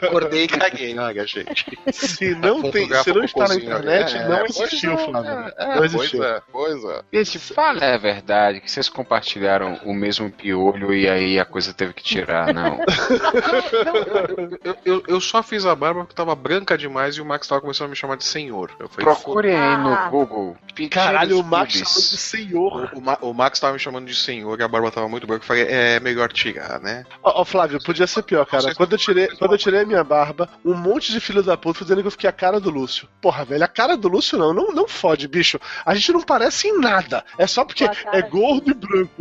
[0.01, 1.65] Acordei e caguei, olha, gente.
[1.93, 5.53] Se não tem, se não está na internet, É, não existiu, é, Flávio.
[5.57, 6.23] é, não existiu.
[6.53, 7.23] É, é.
[7.23, 11.93] Gente, fala é verdade que vocês compartilharam o mesmo piolho e aí a coisa teve
[11.93, 12.79] que tirar, não.
[14.63, 17.61] Eu, eu, eu só fiz a barba porque tava branca demais e o Max tava
[17.61, 18.71] começando a me chamar de senhor.
[18.79, 20.57] Eu falei, Procure aí no Google.
[20.89, 22.91] Caralho, o Max chamou de senhor.
[22.93, 25.43] O, Ma- o Max tava me chamando de senhor e a barba tava muito branca.
[25.43, 27.05] Eu falei, é melhor tirar, né?
[27.23, 28.73] Ó, ó, Flávio, podia ser pior, cara.
[28.75, 31.83] Quando eu, tirei, quando eu tirei a minha barba, um monte de filho da puta
[31.83, 33.07] dizendo que eu fiquei a cara do Lúcio.
[33.21, 35.59] Porra, velho, a cara do Lúcio não, não, não fode, bicho.
[35.85, 37.25] A gente não parece em nada.
[37.37, 39.11] É só porque é gordo e branco.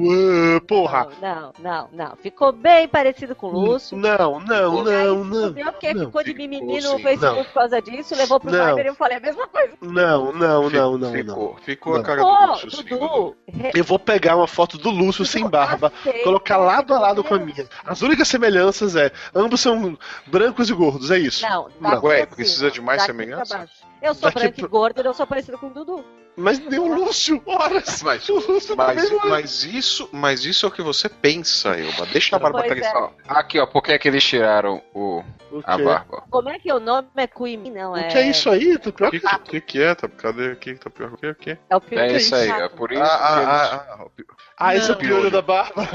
[0.57, 1.09] Ah, porra.
[1.21, 2.17] Não, não, não.
[2.17, 3.97] Ficou bem parecido com o Lúcio.
[3.97, 5.49] Não, não, não, não.
[5.49, 7.45] fudeu porque não, ficou de mimimi no Facebook Não.
[7.45, 8.67] por causa disso, levou pro Não.
[8.69, 9.73] Viber e eu falei a mesma coisa.
[9.81, 11.57] Não, não, não, não, ficou, não.
[11.63, 12.01] Ficou Não.
[12.01, 12.85] a cara do Lúcio, sim.
[12.85, 13.37] Dudu,
[13.75, 17.35] Eu vou pegar uma foto do Lúcio sem barba, aceita colocar lado a lado com
[17.35, 17.67] a minha.
[17.85, 21.43] As únicas semelhanças é, ambos são brancos e gordos, é isso.
[21.49, 22.01] Não, Não.
[22.05, 23.47] Ué, assim, precisa de mais daqui semelhança?
[23.47, 23.91] pra baixo.
[24.03, 26.05] Eu sou pro- e gorda, eu sou parecido com o Dudu.
[26.41, 28.03] Mas deu o Lúcio, horas.
[28.03, 29.15] Mas, O Lúcio mas, é.
[29.29, 32.07] mas isso, mas isso é o que você pensa, Elba.
[32.07, 33.11] Deixa a barba Pois é.
[33.29, 36.25] Aqui, ó, por que é que eles tiraram o, O a barba?
[36.31, 37.71] Como é que o nome é Queen?
[37.71, 38.09] Não, O é.
[38.09, 38.79] que é isso aí?
[38.79, 39.95] Tu pior O que, que, que é?
[39.95, 40.75] Tá, cadê aqui?
[40.75, 41.59] Tá pior que o quê?
[41.69, 44.05] É o pior É que isso aí, é por isso Ah, que ah, ah, ah,
[44.05, 44.11] o
[44.57, 45.89] Ah, esse é o piolho da barba.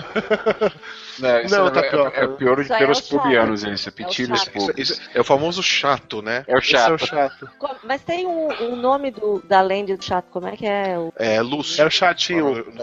[1.20, 2.12] Não, isso Não, é, tá é, pior.
[2.14, 6.22] é o pior de pelos é o pubianos, esse, pitilhos isso é o famoso chato,
[6.22, 6.44] né?
[6.48, 7.50] É o Esse é o chato.
[7.84, 11.00] Mas tem um, um nome do, da lenda do chato, como é que é?
[11.00, 11.14] O...
[11.16, 11.82] É Lúcio.
[11.82, 12.66] É o chatinho.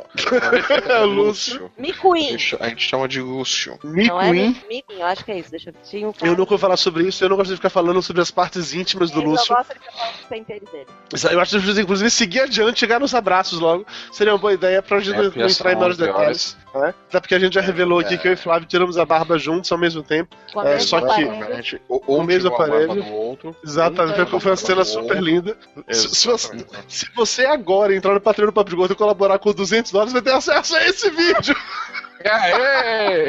[0.88, 1.70] É É Lúcio.
[1.76, 3.78] Me A gente, a gente chama de Lúcio.
[3.84, 4.54] Não é
[4.88, 5.50] eu acho que é isso.
[5.50, 7.68] Deixa eu tinha um Eu nunca vou falar sobre isso, eu não gosto de ficar
[7.68, 9.54] falando sobre as partes íntimas do Eu Lúcio.
[9.54, 10.86] gosto de falar dos penteiros dele.
[11.30, 14.98] Eu acho que inclusive seguir adiante, chegar nos abraços logo, seria uma boa ideia pra
[15.00, 16.56] gente É, não, entrar em maiores 11 detalhes.
[16.74, 16.94] Né?
[17.08, 18.16] Até porque a gente já revelou aqui É.
[18.16, 20.34] que eu e Flávio tiramos a barba juntos ao mesmo tempo.
[20.64, 21.80] É, só que-.
[21.88, 23.04] O, O um mesmo aparelho.
[23.12, 23.54] outro.
[23.64, 25.56] Exatamente, foi uma cena super linda.
[25.90, 26.84] Se, se você, Exatamente.
[26.88, 30.12] se você agora entrar no Patreon do Papo de Gordo e colaborar com 200 dólares,
[30.14, 31.54] vai ter acesso a esse vídeo.
[32.24, 33.26] Aê!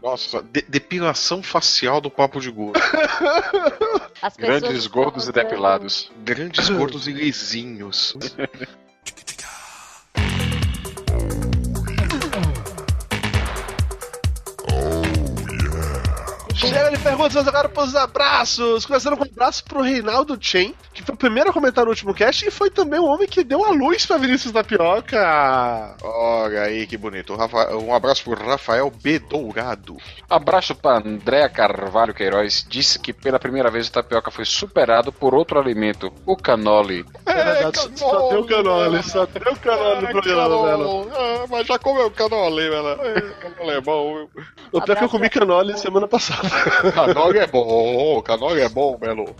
[0.00, 2.80] Nossa, de- depilação facial do papo de gordo.
[4.22, 6.12] As Grandes gordos e depilados.
[6.24, 8.14] Grandes gordos e lisinhos.
[16.70, 18.86] Chega de perguntas, vamos agora pros abraços.
[18.86, 22.14] Começando com um abraço pro Reinaldo Chen, que foi o primeiro a comentar no último
[22.14, 25.96] cast e foi também o homem que deu a luz pra Vinícius da Pioca.
[26.00, 27.36] Olha aí que bonito.
[27.84, 29.18] Um abraço pro Rafael B.
[29.18, 29.96] Dourado.
[30.28, 32.64] Abraço para Andréa Carvalho Queiroz.
[32.68, 37.04] Disse que pela primeira vez o tapioca foi superado por outro alimento, o canoli.
[37.26, 41.06] É verdade, só tem o canole, só tem o canole no programa dela.
[41.16, 43.34] Ah, mas já comeu canole, velho.
[43.40, 44.28] Canole é bom.
[44.70, 46.59] O pior é que eu comi canole semana passada.
[46.94, 48.22] Canole é bom.
[48.22, 49.34] Canole é bom, Belo.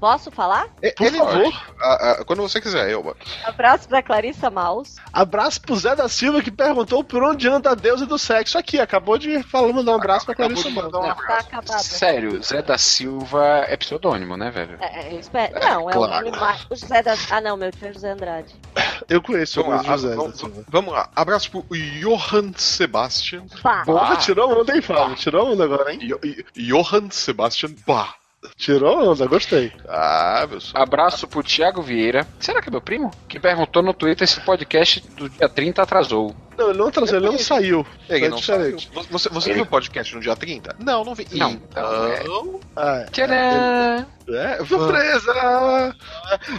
[0.00, 0.66] Posso falar?
[0.96, 1.52] Por favor.
[1.80, 3.16] Ah, ah, quando você quiser, Elba.
[3.44, 4.96] Abraço pra Clarissa Maus.
[5.12, 8.58] Abraço pro Zé da Silva que perguntou por onde anda a deusa do sexo.
[8.58, 11.16] Aqui, acabou de falar, mandar um abraço pra Clarissa Acabou Maus.
[11.16, 11.78] um Tá.
[11.78, 14.76] Sério, Zé da Silva é pseudônimo, né, velho?
[14.80, 15.54] É, eu espero.
[15.60, 16.28] Não, é claro.
[16.70, 17.14] o José da.
[17.30, 18.54] Ah, não, meu tio é José Andrade.
[19.08, 20.64] Eu conheço Vamos alguns lá, José da vamos, Silva.
[20.68, 21.08] vamos lá.
[21.16, 21.64] Abraço pro
[22.00, 23.44] Johann Sebastian.
[23.62, 23.84] Pá.
[23.86, 25.16] Porra, tirou onda, hein, Flávio?
[25.16, 26.00] Tirou onda agora, hein?
[26.06, 26.20] Jo-
[26.54, 28.16] Johann Sebastian Bach.
[28.56, 29.72] Tirou onda, gostei.
[29.88, 30.82] Ah, meu senhor.
[30.82, 32.26] Abraço pro Thiago Vieira.
[32.38, 33.10] Será que é meu primo?
[33.28, 36.34] Que perguntou no Twitter se o podcast do dia 30 atrasou.
[36.56, 37.86] Não, ele não atrasou, ele não saiu.
[38.08, 38.88] Ele é não diferente.
[38.92, 39.06] saiu.
[39.10, 40.76] Você, você Ele- viu o podcast no dia 30?
[40.78, 41.26] Não, não vi.
[41.32, 41.52] Não.
[41.52, 43.04] Então, Ah, é.
[43.10, 44.06] Tcharam!
[44.26, 45.94] É, Surpresa!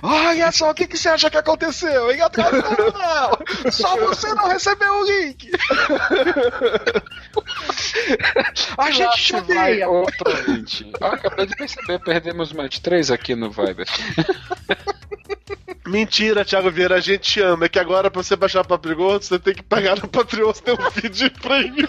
[0.04, 2.22] Olha só, o que, que você acha que aconteceu, hein?
[2.22, 2.62] Atrasou,
[2.94, 3.72] não!
[3.72, 5.50] Só você não recebeu o link!
[8.78, 10.92] A gente te vai outro ouvinte.
[11.02, 13.86] Ah, acabei de perceber, perdemos mais três aqui no Viber.
[15.86, 17.66] Mentira, Thiago Vieira, a gente te ama.
[17.66, 20.08] É que agora, pra você baixar o Papo de Gordo, você tem que pagar no
[20.08, 21.88] Patreon, você tem um feed de prêmio.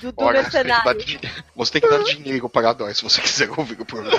[0.00, 0.72] Dudu Olha, você tem,
[1.54, 4.18] você tem que dar dinheiro para nós se você quiser ouvir o programa.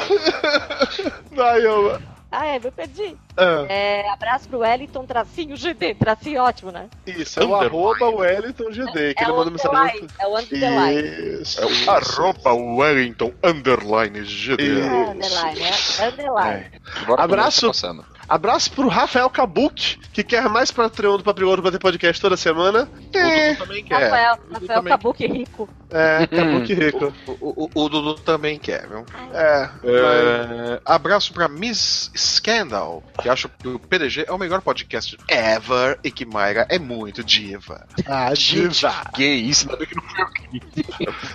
[1.32, 2.12] Vai, ama.
[2.36, 3.16] Ah, é, eu perdi.
[3.38, 5.94] Ah, É, abraço pro Wellington, tracinho GD.
[5.94, 6.90] Tracinho ótimo, né?
[7.06, 9.76] isso, é o arroba Wellington GD, que é ele o manda mensagem.
[9.76, 10.08] underline.
[10.20, 11.42] É o underline.
[11.42, 11.62] Isso.
[11.62, 14.64] É o arroba Wellington underline GD.
[14.82, 15.62] É underline,
[16.00, 16.66] é underline.
[17.06, 17.72] Bora Abraço.
[17.72, 18.04] tá.
[18.28, 22.38] Abraço pro Rafael Kabuki, que quer mais Patreon do Papo Gordo pra ter podcast toda
[22.38, 22.84] semana.
[22.84, 24.03] O Dudu também quer.
[24.03, 25.69] Rafael, Dudu Rafael também- Kabuki rico.
[25.91, 27.13] É, Kabuki rico.
[27.39, 29.05] O, o- o Dudu também quer, viu?
[29.34, 29.69] É.
[29.84, 35.99] É, abraço pra Miss Scandal, que acha que o PDG é o melhor podcast ever
[36.03, 37.86] e que Mayra é muito diva.
[38.07, 38.93] Ah, diva.
[39.13, 40.26] Que isso, ainda bem que não foi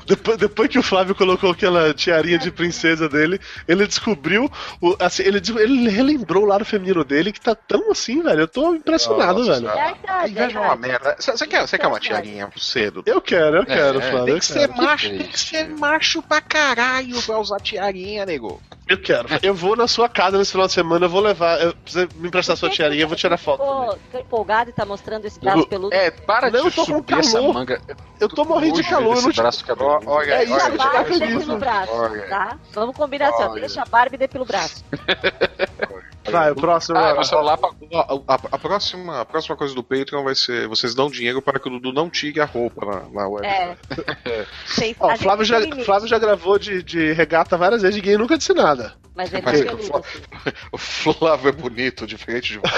[0.07, 4.51] Depois, depois que o Flávio colocou aquela tiarinha de princesa dele, ele descobriu.
[4.81, 8.41] O, assim, ele, ele relembrou o lado feminino dele que tá tão assim, velho.
[8.43, 9.69] Eu tô impressionado, Nossa velho.
[9.69, 11.05] É verdade, A inveja é é uma verdade.
[11.05, 11.17] merda.
[11.21, 13.03] Você quer, você quer uma tiarinha cedo?
[13.07, 14.25] Eu quero, eu quero, é, Flávio.
[14.27, 18.61] Tem eu que ser macho, tem que ser macho pra caralho pra usar tiarinha, nego.
[18.89, 19.29] Eu quero.
[19.43, 21.61] Eu vou na sua casa nesse final de semana, eu vou levar.
[21.61, 23.61] Eu, você me emprestar sua tiarinha, eu vou tirar foto.
[23.63, 25.95] Ficou, ficou empolgado e tá mostrando esse braço peludo.
[25.95, 27.53] É, para Não, eu de tô com subir essa calor.
[27.53, 27.83] manga.
[28.19, 30.07] Eu tô morrendo de calor, eu te- braço cabeludo.
[30.09, 31.59] Ó, olha, É isso, Deixa olha, a gente, Barbie tá e feliz, depila o né?
[31.61, 32.29] braço, Olha.
[32.29, 32.59] tá?
[32.73, 33.49] Vamos combinar assim, ó.
[33.55, 34.83] Deixa a Barbie e depila o braço.
[36.31, 36.99] Vai, o próximo.
[36.99, 37.71] Ah, meu celular pra...
[37.93, 41.59] Ó, A, a próxima, a próxima coisa do Patreon vai ser: vocês dão dinheiro para
[41.59, 43.47] que o Dudu não tire a roupa na, na web.
[43.47, 43.77] É.
[44.77, 48.37] Tem, Ó, a Flávio, já, Flávio já gravou de, de regata várias vezes, ninguém nunca
[48.39, 48.95] disse nada.
[49.15, 50.53] Mas ele Mas é que o Flávio- assim.
[50.73, 52.61] O Flávio é bonito, diferente de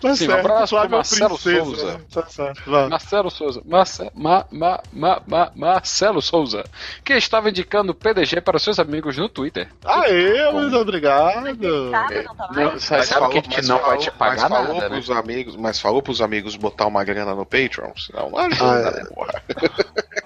[0.00, 1.64] Tá Sim, um abraço o Flávio pro é Marcelo princesa.
[1.64, 2.00] Souza.
[2.12, 2.88] Tá certo, vai.
[2.88, 3.62] Marcelo Souza.
[3.66, 4.10] Marce...
[4.14, 4.46] Ma...
[4.50, 4.80] Ma...
[4.92, 5.22] Ma...
[5.26, 5.52] Ma...
[5.54, 6.64] Marcelo Souza.
[7.04, 9.68] Que estava indicando o PDG para seus amigos no Twitter.
[9.84, 11.44] Aê, muito obrigado.
[11.44, 14.74] Sabe, não tá Não, sabe, sabe que a gente não vai te pagar mas falou
[14.74, 14.96] nada, né?
[14.96, 18.88] pros amigos, Mas falou pros amigos botar uma grana no Patreon, senão não Ah, ajuda,
[18.88, 19.02] é.
[19.02, 19.42] né, porra?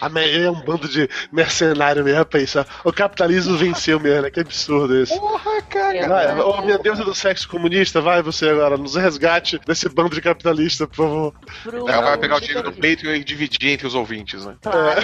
[0.00, 2.66] A é um bando de mercenário mesmo, pensa.
[2.84, 4.30] O capitalismo venceu mesmo, né?
[4.30, 5.18] Que absurdo isso.
[5.18, 6.08] Porra, cara.
[6.08, 10.20] Vai, ô minha deusa do sexo comunista, vai você agora, nos resgate desse bando de
[10.20, 11.34] capitalista, por favor.
[11.62, 14.56] Pro- Ela vai pegar o dinheiro do Patreon e dividir entre os ouvintes, né?
[14.62, 15.00] Claro.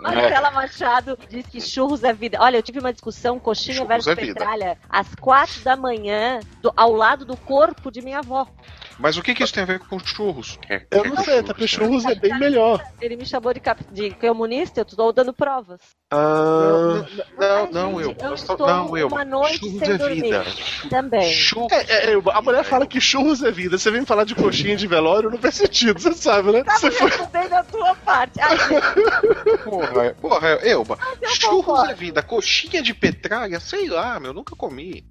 [0.00, 2.38] Marcela Machado diz que churros é vida.
[2.40, 6.72] Olha, eu tive uma discussão coxinha Churros versus é petralha às quatro da manhã, do-
[6.76, 8.46] ao lado do corpo de minha avó.
[9.00, 10.58] Mas o que, que isso tem a ver com churros?
[10.90, 12.84] Eu não sei, tá churros é bem melhor.
[13.00, 13.82] Ele me chamou de, cap...
[13.90, 15.80] de comunista, eu estou dando provas.
[16.12, 17.04] Ah,
[17.38, 18.10] Não, não, eu.
[18.34, 19.06] estou Não, eu.
[19.08, 20.44] uma noite Churros sem é vida.
[20.90, 21.32] Também.
[21.32, 21.72] Churros.
[21.72, 23.78] é, é, a mulher fala que churros é vida.
[23.78, 26.64] Você vem falar de coxinha de velório, não faz sentido, você sabe, né?
[26.64, 27.10] Você foi.
[27.10, 28.38] Eu da tua parte.
[28.40, 30.98] Ai, gente, Porra, porra, Elba.
[31.22, 31.90] eu Churros concordo.
[31.92, 32.22] é vida.
[32.22, 35.04] Coxinha de petralha, sei lá, meu, nunca comi.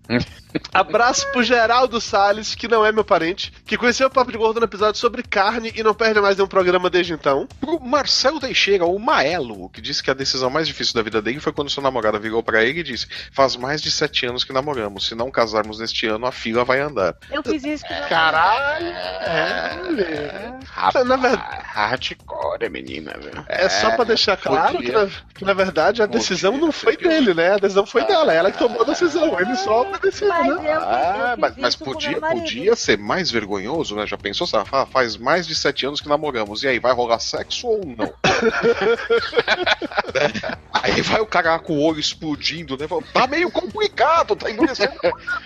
[0.73, 4.59] Abraço pro Geraldo Salles, que não é meu parente, que conheceu o Papo de Gordo
[4.59, 7.47] no episódio sobre carne e não perde mais nenhum programa desde então.
[7.59, 11.39] Pro Marcelo Teixeira, o Maelo, que disse que a decisão mais difícil da vida dele
[11.39, 14.53] foi quando sua namorada virou pra ele e disse: Faz mais de sete anos que
[14.53, 15.07] namoramos.
[15.07, 17.15] Se não casarmos neste ano, a fila vai andar.
[17.31, 18.85] Eu fiz isso com Caralho!
[18.87, 23.45] É, Rapaz, Na verdade- hardcore, menina, velho.
[23.47, 26.97] é só pra deixar claro que na, que na verdade a Podia decisão não foi
[26.97, 27.53] dele, né?
[27.53, 30.47] A decisão foi dela, ela que tomou a decisão, ele só obedeceu, né?
[30.47, 34.07] eu, eu Ah, mas, mas podia, podia ser mais vergonhoso, né?
[34.07, 34.47] Já pensou?
[34.47, 34.69] Sabe?
[34.71, 36.63] Ah, faz mais de sete anos que namoramos.
[36.63, 38.05] E aí, vai rolar sexo ou não?
[38.05, 38.13] Né?
[40.73, 42.87] aí vai o cara com o olho explodindo, né?
[43.13, 44.93] Tá meio complicado, tá endurecendo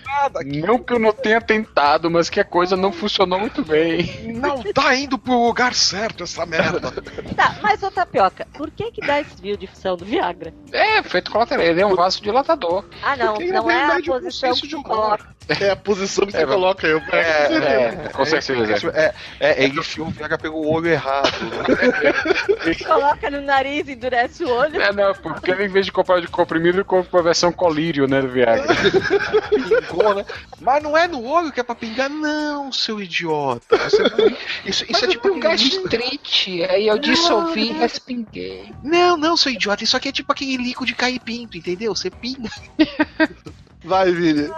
[0.06, 0.62] nada aqui.
[0.62, 4.34] Não que eu não tenha tentado, mas que a coisa não funcionou muito bem.
[4.34, 6.92] Não tá indo pro lugar certo essa merda.
[7.36, 10.54] Tá, mas ô Tapioca, por que que dá esse desvio de função do Viagra?
[10.72, 11.66] É, feito colateral.
[11.66, 12.86] Ele é um vaso dilatador.
[13.02, 15.34] Ah, não, Porque, não na é a posição que coloca.
[15.48, 16.94] É a posição que você coloca aí.
[17.12, 17.54] É,
[18.06, 18.90] É, com certeza.
[18.96, 21.32] É, é, ele enfiou o Viagra pelo olho errado.
[21.44, 22.74] né?
[22.86, 24.82] Coloca no nariz, endurece o olho.
[24.82, 28.08] É, não, porque ele, em vez de comprar de comprimido, ele compra a versão colírio,
[28.08, 28.66] né, do Viagra.
[29.50, 30.26] Pingou, né?
[30.62, 33.78] Mas não é no olho que é pra pingar, não, seu idiota.
[33.78, 38.72] Você não- Isso, isso é tipo líquido- gastrite, aí eu dissolvi e respinguei.
[38.84, 39.84] Não, não, seu idiota.
[39.84, 41.94] Isso aqui é tipo aquele líquido de cair pinto, entendeu?
[41.96, 42.50] Você pinga.
[43.84, 44.50] Vai, Vini.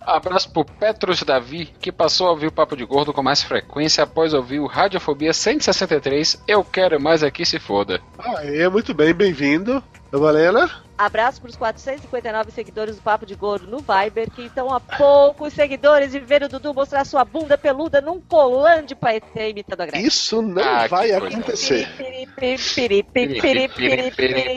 [0.00, 4.04] Abraço pro Petros Davi, que passou a ouvir o Papo de Gordo com mais frequência
[4.04, 6.42] após ouvir o Radiofobia 163.
[6.46, 8.00] Eu quero mais aqui se foda.
[8.18, 9.82] Aê, muito bem, bem-vindo.
[10.10, 10.70] Valena?
[10.96, 15.52] Abraço para os 459 seguidores do Papo de Gordo no Viber, que estão a poucos
[15.52, 19.86] seguidores de ver o Dudu mostrar sua bunda peluda num colã de paetê imitando a
[19.86, 20.04] Graça.
[20.04, 21.88] Isso não Ah, vai acontecer.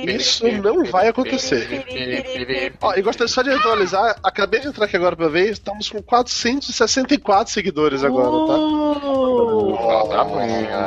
[0.07, 2.71] Isso não vai acontecer.
[2.81, 6.01] Ó, e gostaria só de atualizar, acabei de entrar aqui agora pra ver, estamos com
[6.01, 8.57] 464 seguidores agora, tá?
[8.57, 9.77] Uh,
[10.09, 10.37] Tá bom,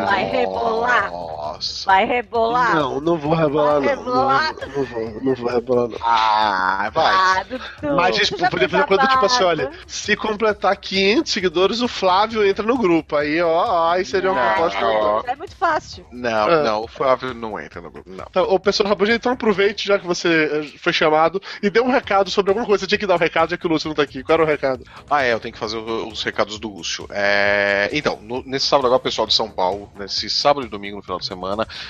[0.07, 1.11] vai rebolar,
[1.55, 1.87] Nossa.
[1.87, 2.75] vai rebolar.
[2.75, 4.03] Não, não vou rebolar Vai não.
[4.05, 4.55] rebolar.
[4.61, 5.99] Não, não vou, não vou rebolar não.
[6.03, 7.15] Ah, vai.
[7.15, 11.33] Ah, Dudu, Mas, gente, você já podia fazer coisa tipo assim, olha, se completar 500
[11.33, 13.17] seguidores, o Flávio entra no grupo.
[13.17, 14.85] Aí, ó, aí seria uma proposta.
[14.85, 15.23] ó.
[15.27, 16.07] É muito fácil.
[16.13, 16.63] Não, Ah.
[16.63, 18.25] não, o Flávio não entra no grupo, não.
[18.29, 21.91] Então, ô, pessoal Rabuja, então aproveite, já que você eh, foi chamado, e dê um
[21.91, 22.83] recado sobre alguma coisa.
[22.85, 24.23] Você tinha que dar um recado, já que o Lúcio não tá aqui.
[24.23, 24.85] Qual era o recado?
[25.11, 27.07] Ah, é, eu tenho que fazer os recados do Lúcio.
[27.11, 31.03] É, então, no- nesse sábado agora, pessoal de São Paulo, nesse sábado e domingo no
[31.03, 31.44] final de semana,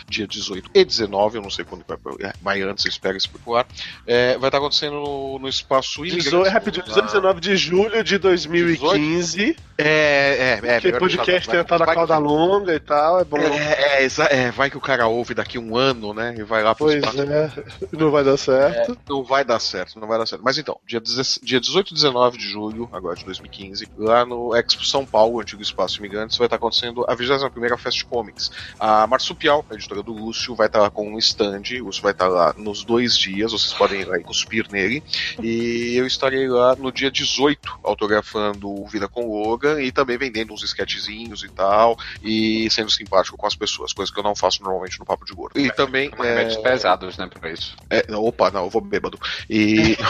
[0.08, 3.66] dia 18 e 19, eu não sei quando vai, é, vai antes, espero especular,
[4.06, 6.48] é, vai estar acontecendo no, no espaço 18, Imigrantes.
[6.48, 9.56] é rapidinho, 18 e 19 de julho de 2015.
[9.76, 10.80] É, é, é.
[10.80, 13.38] que melhor podcast tem a tal da vai- cauda longa e tal, é bom.
[13.38, 16.34] É, é, é, vai que o cara ouve daqui um ano, né?
[16.38, 17.22] E vai lá pro Pois espaço.
[17.22, 17.50] é,
[17.92, 18.96] não vai dar certo.
[19.08, 20.42] Não vai dar certo, não vai dar certo.
[20.44, 24.54] Mas então, dia, 16 dia 18 e 19 de julho, agora de 2015, lá no
[24.54, 28.52] Expo São Paulo, antigo Espaço Imigrantes, vai estar acontecendo a 21ª Fest Comics.
[28.78, 29.06] A
[29.44, 32.28] Marsupial, a editora do Lúcio, vai estar lá com um stand, o Lúcio vai estar
[32.28, 35.02] lá nos dois dias, vocês podem ir lá e cuspir nele.
[35.42, 40.52] E eu estarei lá no dia 18, autografando o Vida com Logan e também vendendo
[40.54, 44.62] uns sketchzinhos e tal, e sendo simpático com as pessoas, coisa que eu não faço
[44.62, 45.58] normalmente no Papo de Gordo.
[45.58, 46.10] E também...
[46.10, 47.76] Com remédios é, pesados, né, pra isso.
[47.90, 49.18] é, não, opa, não, eu vou bêbado.
[49.48, 49.96] E.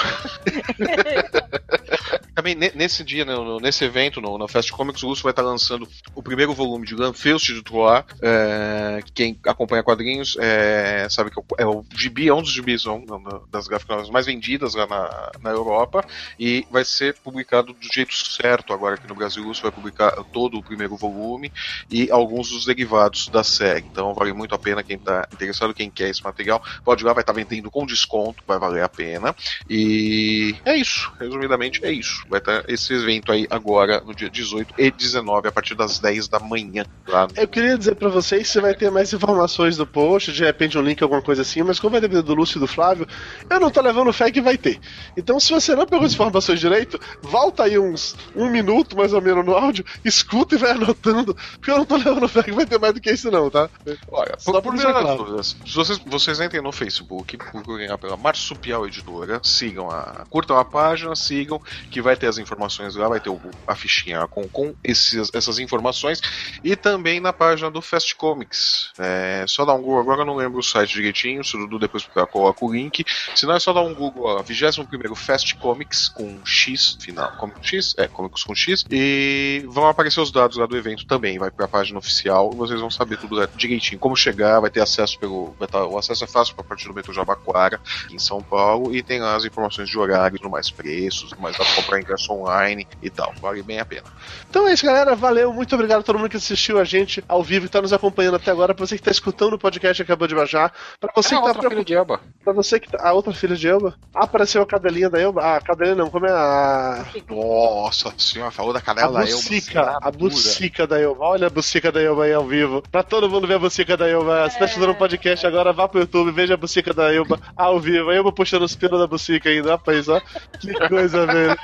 [2.35, 5.43] Também ne- nesse dia, né, nesse evento, no, na Fest Comics, o Lúcio vai estar
[5.43, 8.05] lançando o primeiro volume de Lanfeust de Troyes.
[8.21, 12.53] É, que quem acompanha quadrinhos é, sabe que é o- é gibi, é um dos
[12.53, 13.05] gibis um,
[13.51, 16.05] das gráficas mais vendidas lá na, na Europa.
[16.39, 19.43] E vai ser publicado do jeito certo agora aqui no Brasil.
[19.43, 21.51] Lúcio vai publicar todo o primeiro volume
[21.91, 23.85] e alguns dos derivados da série.
[23.91, 27.13] Então vale muito a pena quem está interessado, quem quer esse material, pode ir lá,
[27.13, 29.35] vai estar vendendo com desconto, vai valer a pena.
[29.69, 32.25] E é isso, resumidamente é isso.
[32.29, 36.29] Vai estar esse evento aí agora no dia 18 e 19, a partir das 10
[36.29, 36.85] da manhã.
[37.07, 37.35] Lá no...
[37.37, 40.83] Eu queria dizer pra vocês se vai ter mais informações do post, de repente um
[40.83, 43.07] link, alguma coisa assim, mas como vai depender do Lúcio e do Flávio,
[43.49, 44.79] eu não tô levando fé que vai ter.
[45.17, 49.23] Então, se você não pegou as informações direito, volta aí uns um minuto mais ou
[49.23, 52.67] menos no áudio, escuta e vai anotando, porque eu não tô levando fé que vai
[52.67, 53.69] ter mais do que isso, não, tá?
[54.09, 55.17] Olha, Só por, por deixar claro.
[55.19, 60.25] dúvidas, se vocês, vocês entrem no Facebook, procurem pela Marsupial Editora, sigam a.
[60.29, 61.61] curtam a página, sigam,
[61.91, 65.59] que vai ter as informações lá, vai ter o- a fichinha com, com esses, essas
[65.59, 66.21] informações,
[66.63, 68.91] e também na página do Fast Comics.
[69.05, 71.79] É, só dar um Google, agora eu não lembro o site direitinho, se o Dudu
[71.79, 73.05] depois coloca o link.
[73.35, 77.33] Se não é só dar um Google, ó, 21 Fast Comics com X final.
[77.33, 77.95] Comic X?
[77.99, 78.85] É, Comics com X.
[78.91, 81.39] E vão aparecer os dados lá do evento também.
[81.39, 83.99] Vai pra página oficial e vocês vão saber tudo lá direitinho.
[83.99, 85.55] Como chegar, vai ter acesso pelo.
[85.71, 87.81] Tá- o acesso é fácil pra partir do metrô Jabaquara,
[88.11, 88.95] em São Paulo.
[88.95, 92.33] E tem lá as informações de horário, no mais preços, mais dá pra comprar ingresso
[92.33, 93.35] online e tal.
[93.41, 94.05] Vale bem a pena.
[94.49, 95.15] Então é isso, galera.
[95.15, 97.93] Valeu, muito obrigado a todo mundo que assistiu a gente ao vivo e tá nos
[97.93, 98.75] acompanhando até agora.
[98.75, 100.73] Pra você que tá escutando o podcast e acabou de baixar.
[101.01, 102.21] Pra você é que tá outra filha de Elba.
[102.45, 102.99] Pra você que tá.
[103.09, 103.95] A outra filha de Elba.
[104.15, 105.43] Ah, apareceu a cadelinha da Elba.
[105.43, 107.05] Ah, a cadelinha não, como é a.
[107.29, 109.37] Nossa senhora, falou da A canela eu.
[109.37, 111.25] bucica, a bucica da Elba.
[111.25, 112.83] Olha a bucica da Elba aí ao vivo.
[112.91, 114.49] Pra todo mundo ver a bucica da Elba.
[114.51, 117.81] Se tá escutando um podcast agora, vá pro YouTube, veja a bucica da Elba ao
[117.81, 118.11] vivo.
[118.11, 120.21] A Elba puxando os pelos da bucica ainda, rapaz, ó.
[120.61, 121.57] Que coisa, velho.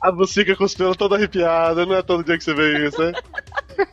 [0.00, 1.84] A bucica com os pelos toda arrepiada.
[1.86, 3.12] Não é todo dia que você vê isso, né?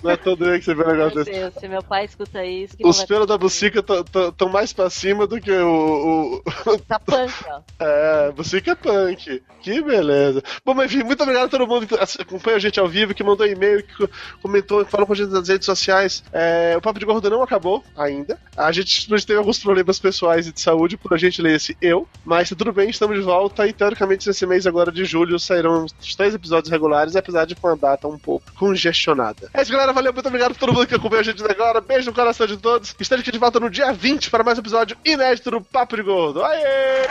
[0.03, 1.32] Não é todo dia que você vê um Meu negócio desse.
[1.39, 2.75] Deus, se meu pai escuta isso.
[2.84, 3.84] Os pelos da bucica
[4.29, 6.41] estão mais pra cima do que o.
[6.65, 7.61] o- Tá punk, ó.
[7.79, 9.41] É, bucica é punk.
[9.61, 10.41] Que beleza.
[10.65, 13.23] Bom, mas enfim, muito obrigado a todo mundo que acompanha a gente ao vivo, que
[13.23, 14.09] mandou e-mail, que
[14.41, 16.23] comentou, que falou com a gente nas redes sociais.
[16.34, 18.39] É, o Papo de Gordo não acabou ainda.
[18.57, 21.77] A gente simplesmente teve alguns problemas pessoais e de saúde, por a gente ler esse
[21.79, 22.07] eu.
[22.25, 25.86] Mas tá tudo bem, estamos de volta e teoricamente nesse mês agora de julho sairão
[25.86, 29.47] os três episódios regulares, apesar de com a data um pouco congestionada.
[29.53, 29.93] É isso, galera.
[29.93, 31.82] Valeu, muito obrigado a todo mundo que acompanha a gente até agora.
[31.82, 32.95] Beijo no coração de todos.
[32.99, 36.03] Estamos aqui de volta no dia 20 para mais um episódio inédito do Papo de
[36.03, 36.43] Gordo.
[36.43, 37.05] Aê!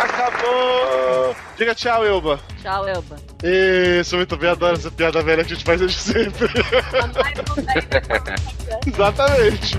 [0.00, 1.36] Acabou!
[1.58, 2.40] Diga tchau, Elba.
[2.62, 3.16] Tchau, Elba.
[3.42, 6.48] Isso, muito bem, adoro essa piada velha que a gente faz desde sempre.
[8.86, 9.78] Exatamente.